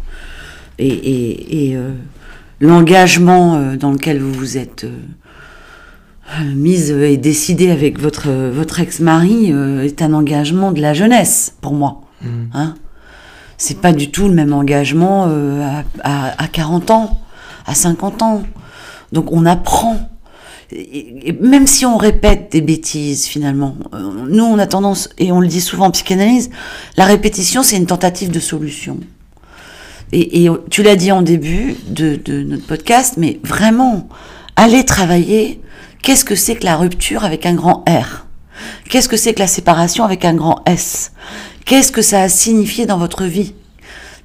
Et, 0.79 0.87
et, 0.87 1.71
et 1.71 1.77
l'engagement 2.59 3.55
euh, 3.55 3.75
dans 3.75 3.91
lequel 3.91 4.19
vous 4.19 4.33
vous 4.33 4.57
êtes 4.57 4.85
euh, 4.85 6.43
mise 6.55 6.91
et 6.91 7.17
décidé 7.17 7.71
avec 7.71 7.99
votre, 7.99 8.29
votre 8.29 8.79
ex-mari 8.79 9.51
euh, 9.51 9.83
est 9.83 10.01
un 10.01 10.13
engagement 10.13 10.71
de 10.71 10.81
la 10.81 10.93
jeunesse, 10.93 11.55
pour 11.61 11.73
moi. 11.73 12.01
Mmh. 12.21 12.27
Hein 12.53 12.75
c'est 13.59 13.81
pas 13.81 13.91
du 13.91 14.11
tout 14.11 14.27
le 14.27 14.35
même 14.35 14.53
engagement 14.53 15.25
à, 16.03 16.43
à, 16.43 16.47
40 16.47 16.91
ans, 16.91 17.19
à 17.65 17.73
50 17.73 18.21
ans. 18.21 18.43
Donc 19.11 19.31
on 19.31 19.47
apprend. 19.47 19.97
Et 20.71 21.35
même 21.41 21.65
si 21.65 21.83
on 21.83 21.97
répète 21.97 22.51
des 22.51 22.61
bêtises 22.61 23.25
finalement, 23.25 23.75
nous 24.29 24.43
on 24.43 24.59
a 24.59 24.67
tendance, 24.67 25.09
et 25.17 25.31
on 25.31 25.39
le 25.39 25.47
dit 25.47 25.59
souvent 25.59 25.87
en 25.87 25.91
psychanalyse, 25.91 26.51
la 26.97 27.05
répétition 27.05 27.63
c'est 27.63 27.77
une 27.77 27.87
tentative 27.87 28.29
de 28.29 28.39
solution. 28.39 28.99
Et, 30.13 30.47
tu 30.69 30.83
l'as 30.83 30.95
dit 30.95 31.11
en 31.11 31.21
début 31.21 31.75
de, 31.87 32.19
notre 32.43 32.65
podcast, 32.65 33.15
mais 33.17 33.39
vraiment, 33.43 34.07
allez 34.55 34.85
travailler. 34.85 35.61
Qu'est-ce 36.01 36.25
que 36.25 36.35
c'est 36.35 36.55
que 36.55 36.65
la 36.65 36.77
rupture 36.77 37.25
avec 37.25 37.45
un 37.45 37.53
grand 37.53 37.83
R? 37.87 38.25
Qu'est-ce 38.89 39.09
que 39.09 39.17
c'est 39.17 39.33
que 39.33 39.39
la 39.39 39.47
séparation 39.47 40.05
avec 40.05 40.23
un 40.23 40.33
grand 40.33 40.63
S? 40.65 41.11
Qu'est-ce 41.65 41.91
que 41.91 42.01
ça 42.01 42.21
a 42.21 42.29
signifié 42.29 42.85
dans 42.85 42.97
votre 42.97 43.25
vie? 43.25 43.53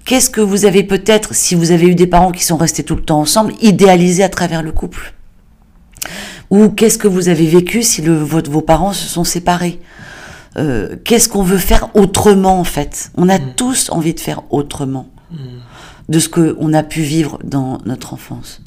Qu'est-ce 0.05 0.31
que 0.31 0.40
vous 0.40 0.64
avez 0.64 0.85
peut-être, 0.85 1.35
si 1.35 1.55
vous 1.55 1.73
avez 1.73 1.88
eu 1.88 1.95
des 1.95 2.07
parents 2.07 2.33
qui 2.33 2.45
sont 2.45 2.57
restés 2.57 2.85
tout 2.85 2.97
le 2.97 3.03
temps 3.03 3.21
ensemble, 3.21 3.53
idéalisé 3.61 4.23
à 4.23 4.29
travers 4.29 4.62
le 4.62 4.73
couple? 4.73 5.14
Ou 6.51 6.68
qu'est-ce 6.68 6.99
que 6.99 7.09
vous 7.09 7.29
avez 7.29 7.47
vécu 7.47 7.83
si 7.83 8.03
le, 8.03 8.14
vos 8.14 8.61
parents 8.61 8.92
se 8.92 9.09
sont 9.09 9.25
séparés? 9.25 9.81
Euh, 10.59 10.97
Qu'est-ce 11.05 11.29
qu'on 11.29 11.42
veut 11.42 11.59
faire 11.59 11.88
autrement 11.95 12.61
en 12.61 12.64
fait? 12.64 13.11
On 13.16 13.29
a 13.29 13.38
mmh. 13.38 13.55
tous 13.57 13.90
envie 13.90 14.12
de 14.12 14.21
faire 14.21 14.42
autrement. 14.51 15.09
Mmh 15.31 15.37
de 16.12 16.18
ce 16.18 16.29
qu'on 16.29 16.75
a 16.75 16.83
pu 16.83 17.01
vivre 17.01 17.38
dans 17.42 17.79
notre 17.87 18.12
enfance. 18.12 18.61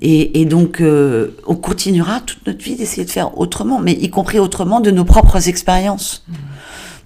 Et, 0.00 0.44
donc, 0.44 0.80
euh, 0.80 1.28
on 1.46 1.54
continuera 1.54 2.20
toute 2.20 2.46
notre 2.46 2.62
vie 2.62 2.74
d'essayer 2.74 3.04
de 3.04 3.10
faire 3.10 3.38
autrement, 3.38 3.80
mais 3.80 3.92
y 3.92 4.10
compris 4.10 4.38
autrement 4.38 4.80
de 4.80 4.90
nos 4.90 5.04
propres 5.04 5.48
expériences. 5.48 6.26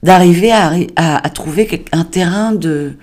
D'arriver 0.02 0.52
à, 0.52 1.30
trouver 1.34 1.84
un 1.92 2.04
terrain 2.04 2.52
de 2.52 2.94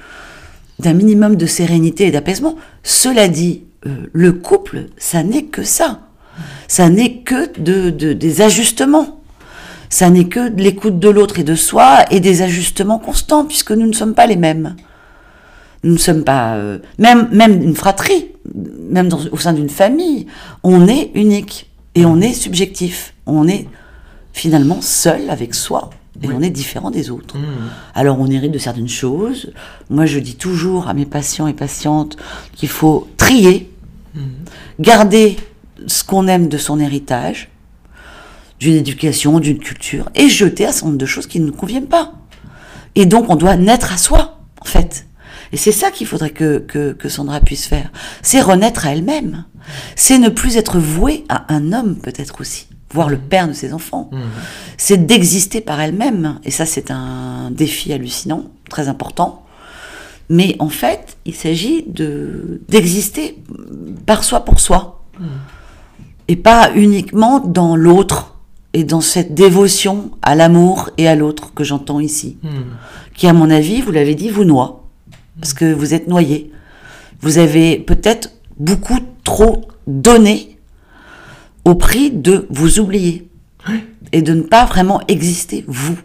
d'un 0.78 0.94
minimum 0.94 1.38
de 1.38 1.46
sérénité 1.46 2.08
et 2.08 2.12
d'apaisement. 2.12 2.58
Cela 2.84 3.30
dit, 3.30 3.64
euh, 3.86 4.08
le 4.12 4.34
couple, 4.34 4.88
ça 4.98 5.24
n'est 5.24 5.46
que 5.46 5.64
ça. 5.64 6.02
Ça 6.68 6.90
n'est 6.90 7.20
que 7.20 7.58
de, 7.58 7.90
des 8.12 8.42
ajustements. 8.42 9.22
Ça 9.90 10.10
n'est 10.10 10.28
que 10.28 10.50
de 10.50 10.62
l'écoute 10.62 11.00
de 11.00 11.08
l'autre 11.08 11.40
et 11.40 11.46
de 11.46 11.56
soi 11.56 12.04
et 12.12 12.20
des 12.20 12.42
ajustements 12.42 13.00
constants, 13.00 13.46
puisque 13.46 13.72
nous 13.72 13.88
ne 13.88 13.94
sommes 13.94 14.16
pas 14.16 14.28
les 14.28 14.36
mêmes. 14.36 14.76
Nous 15.86 15.94
ne 15.94 16.00
sommes 16.00 16.24
pas, 16.24 16.56
euh, 16.56 16.80
même, 16.98 17.30
même 17.32 17.62
une 17.62 17.76
fratrie, 17.76 18.32
même 18.90 19.08
au 19.32 19.38
sein 19.38 19.54
d'une 19.54 19.70
famille, 19.70 20.26
on 20.64 20.88
est 20.88 21.12
unique 21.14 21.70
et 21.94 22.06
on 22.06 22.22
est 22.22 22.34
subjectif. 22.34 23.14
On 23.28 23.48
est 23.48 23.68
finalement 24.34 24.82
seul 24.82 25.30
avec 25.30 25.54
soi 25.54 25.92
et 26.24 26.28
on 26.30 26.42
est 26.42 26.50
différent 26.50 26.90
des 26.90 27.12
autres. 27.12 27.38
Mmh. 27.38 27.44
Alors 27.94 28.20
on 28.20 28.26
hérite 28.26 28.52
de 28.52 28.58
certaines 28.58 28.90
choses. 28.90 29.52
Moi 29.92 30.08
je 30.08 30.18
dis 30.18 30.36
toujours 30.36 30.88
à 30.88 30.96
mes 30.96 31.06
patients 31.06 31.46
et 31.46 31.54
patientes 31.54 32.18
qu'il 32.56 32.70
faut 32.70 33.08
trier, 33.16 33.72
mmh. 34.16 34.20
garder 34.80 35.38
ce 35.86 36.04
qu'on 36.04 36.28
aime 36.28 36.48
de 36.50 36.58
son 36.58 36.80
héritage, 36.80 37.50
d'une 38.60 38.74
éducation, 38.74 39.40
d'une 39.40 39.60
culture, 39.60 40.10
et 40.16 40.30
jeter 40.30 40.66
un 40.66 40.72
certain 40.72 40.88
nombre 40.88 40.98
de 40.98 41.06
choses 41.06 41.28
qui 41.28 41.40
ne 41.40 41.46
nous 41.46 41.54
conviennent 41.54 41.86
pas. 41.86 42.14
Et 42.96 43.06
donc 43.06 43.30
on 43.30 43.36
doit 43.36 43.56
naître 43.56 43.94
à 43.94 43.98
soi, 43.98 44.40
en 44.62 44.66
fait. 44.66 45.06
Et 45.52 45.58
c'est 45.58 45.72
ça 45.72 45.92
qu'il 45.92 46.08
faudrait 46.08 46.32
que, 46.32 46.60
que, 46.60 47.10
Sandra 47.10 47.40
puisse 47.40 47.68
faire. 47.68 47.92
C'est 48.22 48.42
renaître 48.42 48.86
à 48.86 48.92
elle-même. 48.92 49.46
C'est 49.96 50.20
ne 50.20 50.30
plus 50.30 50.58
être 50.58 50.80
vouée 50.80 51.24
à 51.30 51.54
un 51.54 51.74
homme 51.74 51.96
peut-être 51.96 52.42
aussi, 52.42 52.68
voire 52.92 53.10
le 53.10 53.18
père 53.18 53.48
de 53.48 53.54
ses 53.54 53.74
enfants. 53.74 54.10
Mmh. 54.12 54.18
C'est 54.78 55.06
d'exister 55.06 55.62
par 55.62 55.80
elle-même. 55.82 56.40
Et 56.44 56.52
ça, 56.52 56.66
c'est 56.66 56.92
un 56.92 57.52
défi 57.52 57.94
hallucinant, 57.94 58.46
très 58.70 58.88
important. 58.88 59.46
Mais 60.30 60.56
en 60.60 60.70
fait, 60.70 61.18
il 61.26 61.36
s'agit 61.36 61.84
de 61.88 62.62
d'exister 62.68 63.42
par 64.06 64.24
soi 64.24 64.42
pour 64.42 64.60
soi. 64.60 65.04
Et 66.28 66.36
pas 66.36 66.72
uniquement 66.76 67.40
dans 67.40 67.76
l'autre 67.76 68.36
et 68.74 68.84
dans 68.84 69.02
cette 69.02 69.34
dévotion 69.34 70.12
à 70.22 70.36
l'amour 70.36 70.90
et 70.98 71.08
à 71.08 71.16
l'autre 71.16 71.54
que 71.54 71.64
j'entends 71.64 72.00
ici. 72.00 72.38
Qui, 73.14 73.28
à 73.28 73.34
mon 73.34 73.50
avis, 73.50 73.82
vous 73.82 73.92
l'avez 73.92 74.16
dit, 74.16 74.30
vous 74.30 74.44
noie. 74.44 74.85
Parce 75.40 75.54
que 75.54 75.74
vous 75.74 75.94
êtes 75.94 76.08
noyé. 76.08 76.52
Vous 77.22 77.38
avez 77.38 77.78
peut-être 77.80 78.32
beaucoup 78.58 79.00
trop 79.24 79.68
donné 79.88 80.58
au 81.66 81.76
prix 81.76 82.12
de 82.12 82.48
vous 82.50 82.80
oublier 82.80 83.28
et 84.12 84.22
de 84.22 84.34
ne 84.34 84.44
pas 84.44 84.66
vraiment 84.66 85.02
exister, 85.08 85.66
vous. 85.68 85.98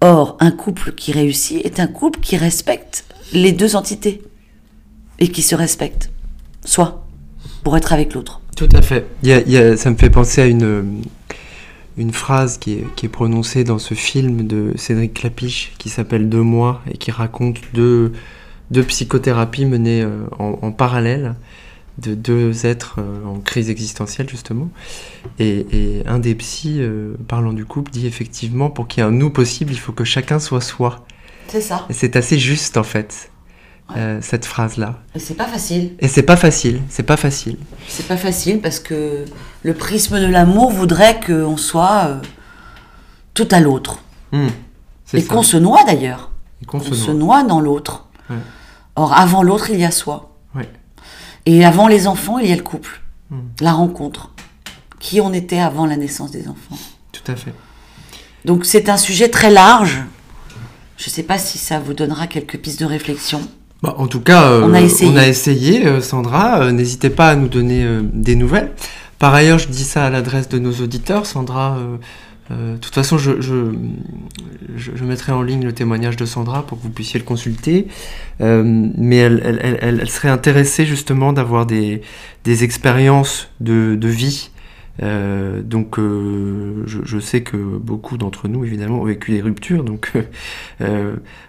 Or, 0.00 0.36
un 0.40 0.50
couple 0.50 0.92
qui 0.92 1.12
réussit 1.12 1.64
est 1.64 1.80
un 1.80 1.86
couple 1.86 2.20
qui 2.20 2.36
respecte 2.36 3.04
les 3.32 3.52
deux 3.52 3.76
entités 3.76 4.22
et 5.18 5.28
qui 5.28 5.42
se 5.42 5.54
respecte, 5.54 6.10
soit 6.64 7.06
pour 7.62 7.76
être 7.76 7.92
avec 7.92 8.14
l'autre. 8.14 8.40
Tout 8.56 8.68
à 8.72 8.82
fait. 8.82 9.06
Ça 9.76 9.90
me 9.90 9.96
fait 9.96 10.10
penser 10.10 10.42
à 10.42 10.46
une, 10.46 11.02
une 11.96 12.12
phrase 12.12 12.58
qui 12.58 12.74
est, 12.74 12.84
qui 12.96 13.06
est 13.06 13.10
prononcée 13.10 13.64
dans 13.64 13.78
ce 13.78 13.94
film 13.94 14.46
de 14.46 14.72
Cédric 14.76 15.14
Clapiche 15.14 15.72
qui 15.78 15.88
s'appelle 15.88 16.28
Deux 16.28 16.42
mois 16.42 16.82
et 16.90 16.98
qui 16.98 17.10
raconte 17.10 17.58
deux, 17.72 18.12
deux 18.70 18.82
psychothérapies 18.82 19.64
menées 19.66 20.02
euh, 20.02 20.24
en, 20.38 20.58
en 20.62 20.72
parallèle 20.72 21.34
de 21.98 22.14
deux 22.14 22.66
êtres 22.66 22.96
euh, 22.98 23.24
en 23.24 23.38
crise 23.40 23.70
existentielle 23.70 24.28
justement. 24.28 24.68
Et, 25.38 25.66
et 25.72 26.02
un 26.06 26.18
des 26.18 26.34
psys, 26.34 26.76
euh, 26.80 27.14
parlant 27.28 27.54
du 27.54 27.64
couple, 27.64 27.90
dit 27.90 28.06
effectivement 28.06 28.68
pour 28.68 28.86
qu'il 28.86 29.02
y 29.02 29.06
ait 29.06 29.08
un 29.08 29.12
nous 29.12 29.30
possible, 29.30 29.72
il 29.72 29.78
faut 29.78 29.92
que 29.92 30.04
chacun 30.04 30.38
soit 30.38 30.60
soi. 30.60 31.06
C'est 31.48 31.62
ça. 31.62 31.86
Et 31.88 31.94
c'est 31.94 32.16
assez 32.16 32.38
juste 32.38 32.76
en 32.76 32.82
fait, 32.82 33.30
Ouais. 33.88 33.94
euh, 33.98 34.18
cette 34.20 34.44
phrase-là. 34.44 35.00
Et 35.14 35.20
c'est 35.20 35.34
pas 35.36 35.46
facile. 35.46 35.92
Et 36.00 36.08
c'est 36.08 36.24
pas 36.24 36.36
facile, 36.36 36.82
c'est 36.88 37.04
pas 37.04 37.16
facile. 37.16 37.56
C'est 37.86 38.08
pas 38.08 38.16
facile 38.16 38.60
parce 38.60 38.80
que 38.80 39.24
le 39.66 39.74
prisme 39.74 40.20
de 40.20 40.26
l'amour 40.26 40.70
voudrait 40.70 41.18
qu'on 41.26 41.56
soit 41.56 42.04
euh, 42.06 42.16
tout 43.34 43.48
à 43.50 43.58
l'autre. 43.58 43.98
Hmm, 44.30 44.46
Et 45.12 45.24
qu'on 45.24 45.42
se 45.42 45.56
noie 45.56 45.82
d'ailleurs. 45.84 46.30
Et 46.62 46.66
qu'on 46.66 46.78
On 46.78 46.82
se 46.82 46.94
se 46.94 47.10
noie. 47.10 47.42
dans 47.42 47.58
l'autre. 47.58 48.06
Ouais. 48.30 48.36
Or, 48.94 49.12
avant 49.12 49.42
l'autre, 49.42 49.70
il 49.70 49.80
y 49.80 49.84
a 49.84 49.90
soi. 49.90 50.36
Ouais. 50.54 50.70
Et 51.46 51.64
avant 51.64 51.88
les 51.88 52.06
enfants, 52.06 52.38
il 52.38 52.48
y 52.48 52.52
a 52.52 52.56
le 52.56 52.62
couple. 52.62 53.00
Hmm. 53.30 53.40
La 53.60 53.72
rencontre. 53.72 54.30
Qui 55.00 55.20
on 55.20 55.32
était 55.32 55.58
avant 55.58 55.84
la 55.86 55.96
naissance 55.96 56.30
des 56.30 56.46
enfants. 56.46 56.78
Tout 57.10 57.30
à 57.30 57.34
fait. 57.34 57.52
Donc 58.44 58.64
c'est 58.64 58.88
un 58.88 58.96
sujet 58.96 59.28
très 59.30 59.50
large. 59.50 59.98
Je 60.96 61.08
ne 61.08 61.10
sais 61.10 61.24
pas 61.24 61.38
si 61.38 61.58
ça 61.58 61.80
vous 61.80 61.92
donnera 61.92 62.28
quelques 62.28 62.58
pistes 62.58 62.78
de 62.80 62.86
réflexion. 62.86 63.40
Bah, 63.82 63.94
en 63.98 64.06
tout 64.06 64.20
cas, 64.20 64.44
euh, 64.44 64.62
On 64.64 64.72
a 64.72 64.80
essayé. 64.80 65.28
essayé, 65.28 65.86
euh, 65.86 66.00
Sandra. 66.00 66.70
N'hésitez 66.72 67.10
pas 67.10 67.30
à 67.30 67.34
nous 67.36 67.48
donner 67.48 67.84
euh, 67.84 68.00
des 68.04 68.34
nouvelles. 68.36 68.72
Par 69.18 69.34
ailleurs, 69.34 69.58
je 69.58 69.68
dis 69.68 69.84
ça 69.84 70.04
à 70.04 70.10
l'adresse 70.10 70.48
de 70.48 70.58
nos 70.58 70.72
auditeurs. 70.72 71.24
Sandra, 71.26 71.78
euh, 71.78 71.96
euh, 72.50 72.74
de 72.74 72.78
toute 72.78 72.94
façon, 72.94 73.16
je, 73.16 73.72
mettrai 75.04 75.32
en 75.32 75.42
ligne 75.42 75.64
le 75.64 75.72
témoignage 75.72 76.16
de 76.16 76.26
Sandra 76.26 76.66
pour 76.66 76.78
que 76.78 76.82
vous 76.82 76.90
puissiez 76.90 77.18
le 77.18 77.24
consulter. 77.24 77.88
Euh, 78.42 78.62
mais 78.96 79.16
elle, 79.16 80.08
serait 80.10 80.28
intéressée 80.28 80.84
justement 80.84 81.32
d'avoir 81.32 81.64
des, 81.64 82.02
expériences 82.44 83.48
de, 83.60 83.98
vie. 84.02 84.50
Donc, 85.00 85.98
je, 85.98 87.18
sais 87.18 87.42
que 87.42 87.56
beaucoup 87.56 88.18
d'entre 88.18 88.48
nous, 88.48 88.66
évidemment, 88.66 89.00
ont 89.00 89.06
vécu 89.06 89.32
des 89.32 89.40
ruptures. 89.40 89.82
Donc, 89.82 90.12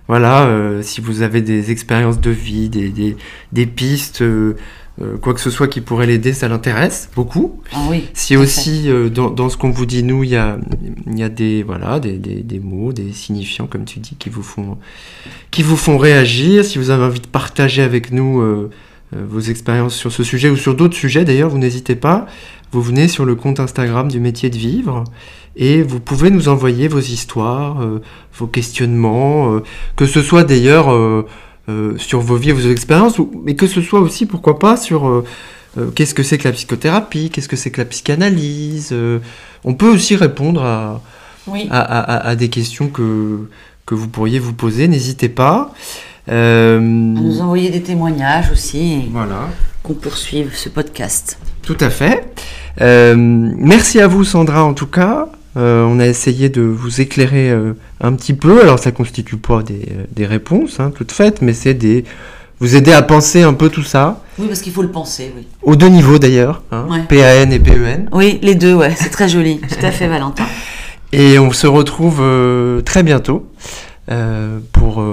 voilà, 0.08 0.82
si 0.82 1.01
vous 1.01 1.21
avez 1.21 1.41
des 1.41 1.69
expériences 1.71 2.21
de 2.21 2.32
vie, 2.32 2.69
des 2.69 3.65
pistes, 3.65 4.23
euh, 4.99 5.15
quoi 5.17 5.36
que 5.36 5.39
ce 5.39 5.51
soit 5.51 5.67
qui 5.67 5.81
pourrait 5.81 6.07
l'aider, 6.07 6.33
ça 6.33 6.47
l'intéresse 6.47 7.10
beaucoup. 7.15 7.62
Ah 7.71 7.86
oui. 7.88 8.05
Si 8.13 8.36
aussi 8.36 8.89
euh, 8.89 9.10
dans, 9.10 9.29
dans 9.29 9.47
ce 9.47 9.55
qu'on 9.55 9.69
vous 9.69 9.86
dit 9.86 10.01
nous, 10.01 10.23
il 10.23 10.31
y 10.31 10.36
a, 10.36 10.57
il 11.05 11.19
y 11.19 11.23
a 11.23 11.29
des 11.29 11.62
voilà 11.62 11.99
des, 11.99 12.13
des, 12.13 12.41
des 12.41 12.60
mots, 12.60 12.93
des 12.93 13.12
signifiants 13.13 13.67
comme 13.67 13.86
tu 13.86 13.99
dis 13.99 14.15
qui 14.17 14.29
vous 14.29 14.41
font 14.41 14.77
qui 15.51 15.62
vous 15.62 15.77
font 15.77 15.99
réagir. 15.99 16.65
Si 16.65 16.79
vous 16.79 16.89
avez 16.89 17.03
envie 17.03 17.19
de 17.19 17.27
partager 17.27 17.83
avec 17.83 18.12
nous 18.12 18.41
euh, 18.41 18.71
vos 19.12 19.39
expériences 19.39 19.95
sur 19.95 20.12
ce 20.12 20.23
sujet 20.23 20.49
ou 20.49 20.57
sur 20.57 20.73
d'autres 20.73 20.97
sujets, 20.97 21.25
d'ailleurs, 21.25 21.49
vous 21.49 21.60
n'hésitez 21.60 21.95
pas. 21.95 22.25
Vous 22.71 22.81
venez 22.81 23.07
sur 23.07 23.23
le 23.23 23.36
compte 23.36 23.60
Instagram 23.60 24.10
du 24.10 24.19
métier 24.19 24.49
de 24.49 24.57
vivre 24.57 25.03
et 25.55 25.83
vous 25.83 25.99
pouvez 25.99 26.31
nous 26.31 26.49
envoyer 26.49 26.88
vos 26.88 26.99
histoires, 26.99 27.81
vos 28.38 28.47
questionnements, 28.47 29.62
que 29.95 30.05
ce 30.05 30.21
soit 30.21 30.43
d'ailleurs 30.43 30.89
euh, 31.69 31.97
sur 31.97 32.21
vos 32.21 32.36
vies, 32.38 32.51
vos 32.51 32.69
expériences, 32.69 33.19
ou- 33.19 33.30
mais 33.43 33.56
que 33.56 33.67
ce 33.67 33.82
soit 33.82 33.99
aussi, 33.99 34.25
pourquoi 34.25 34.58
pas, 34.60 34.77
sur 34.77 35.08
euh, 35.08 35.23
euh, 35.77 35.88
qu'est-ce 35.93 36.13
que 36.13 36.23
c'est 36.23 36.38
que 36.38 36.47
la 36.47 36.53
psychothérapie, 36.53 37.30
qu'est-ce 37.30 37.47
que 37.49 37.56
c'est 37.56 37.71
que 37.71 37.82
la 37.82 37.86
psychanalyse. 37.86 38.93
on 39.63 39.73
peut 39.73 39.89
aussi 39.89 40.15
répondre 40.15 40.63
à, 40.63 41.01
Oui. 41.47 41.67
à, 41.69 41.80
à- 41.82 42.27
à 42.30 42.36
des 42.36 42.49
questions 42.49 42.88
que, 42.88 43.47
que 43.86 43.95
vous 43.95 44.08
pourriez 44.08 44.39
vous 44.39 44.53
poser, 44.53 44.88
n'hésitez 44.88 45.30
pas. 45.30 45.73
À 46.30 46.77
nous 46.80 47.39
envoyer 47.41 47.69
des 47.69 47.82
témoignages 47.82 48.51
aussi 48.51 49.03
voilà. 49.12 49.47
qu'on 49.84 49.93
poursuive 49.93 50.51
ce 50.56 50.67
podcast. 50.69 51.38
Tout 51.63 51.77
à 51.80 51.89
fait. 51.89 52.25
Merci 52.82 53.99
à 54.01 54.08
vous, 54.08 54.23
Sandra, 54.25 54.63
en 54.63 54.73
tout 54.73 54.88
cas. 54.88 55.30
Euh, 55.55 55.83
on 55.86 55.99
a 55.99 56.05
essayé 56.05 56.49
de 56.49 56.62
vous 56.62 57.01
éclairer 57.01 57.49
euh, 57.49 57.73
un 58.01 58.13
petit 58.13 58.33
peu. 58.33 58.62
Alors, 58.62 58.77
ça 58.79 58.91
constitue 58.91 59.38
pas 59.38 59.63
des, 59.63 59.88
euh, 59.91 60.03
des 60.12 60.25
réponses 60.25 60.79
hein, 60.79 60.91
toutes 60.93 61.12
faites, 61.12 61.41
mais 61.41 61.53
c'est 61.53 61.73
des 61.73 62.03
vous 62.60 62.75
aider 62.75 62.91
à 62.91 63.03
penser 63.03 63.43
un 63.43 63.53
peu 63.53 63.69
tout 63.69 63.83
ça, 63.83 64.23
Oui, 64.39 64.47
parce 64.47 64.62
qu'il 64.62 64.73
faut 64.73 64.81
le 64.81 64.89
penser, 64.89 65.31
oui. 65.38 65.45
aux 65.62 65.75
deux 65.75 65.89
niveaux 65.89 66.17
d'ailleurs, 66.17 66.63
hein, 66.71 66.88
Ouais. 66.89 67.03
PAN 67.07 67.51
et 67.51 67.60
PEN. 67.60 68.10
Oui, 68.12 68.39
les 68.41 68.55
deux, 68.55 68.73
ouais, 68.73 68.95
c'est 68.95 69.10
très 69.12 69.29
joli. 69.29 69.60
Tout 69.69 69.86
à 69.86 69.91
fait, 69.91 70.07
Valentin. 70.07 70.45
Et 71.13 71.38
on 71.38 71.51
se 71.51 71.67
retrouve 71.67 72.17
euh, 72.21 72.81
très 72.81 73.03
bientôt 73.03 73.47
pour 74.71 75.03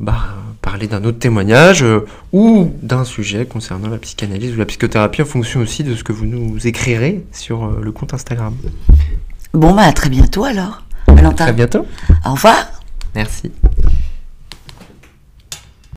bah, 0.00 0.18
parler 0.60 0.88
d'un 0.88 1.04
autre 1.04 1.20
témoignage 1.20 1.84
ou 2.32 2.72
d'un 2.82 3.04
sujet 3.04 3.46
concernant 3.46 3.88
la 3.88 3.98
psychanalyse 3.98 4.54
ou 4.54 4.58
la 4.58 4.66
psychothérapie 4.66 5.22
en 5.22 5.24
fonction 5.24 5.60
aussi 5.60 5.84
de 5.84 5.94
ce 5.94 6.02
que 6.02 6.12
vous 6.12 6.26
nous 6.26 6.66
écrirez 6.66 7.24
sur 7.32 7.70
le 7.80 7.92
compte 7.92 8.12
Instagram. 8.12 8.52
Bon, 9.52 9.74
bah, 9.74 9.82
à 9.82 9.92
très 9.92 10.08
bientôt 10.08 10.44
alors, 10.44 10.82
Valentin. 11.08 11.44
Très 11.44 11.52
bientôt. 11.52 11.86
Au 12.24 12.32
revoir. 12.32 12.56
Merci. 13.14 13.50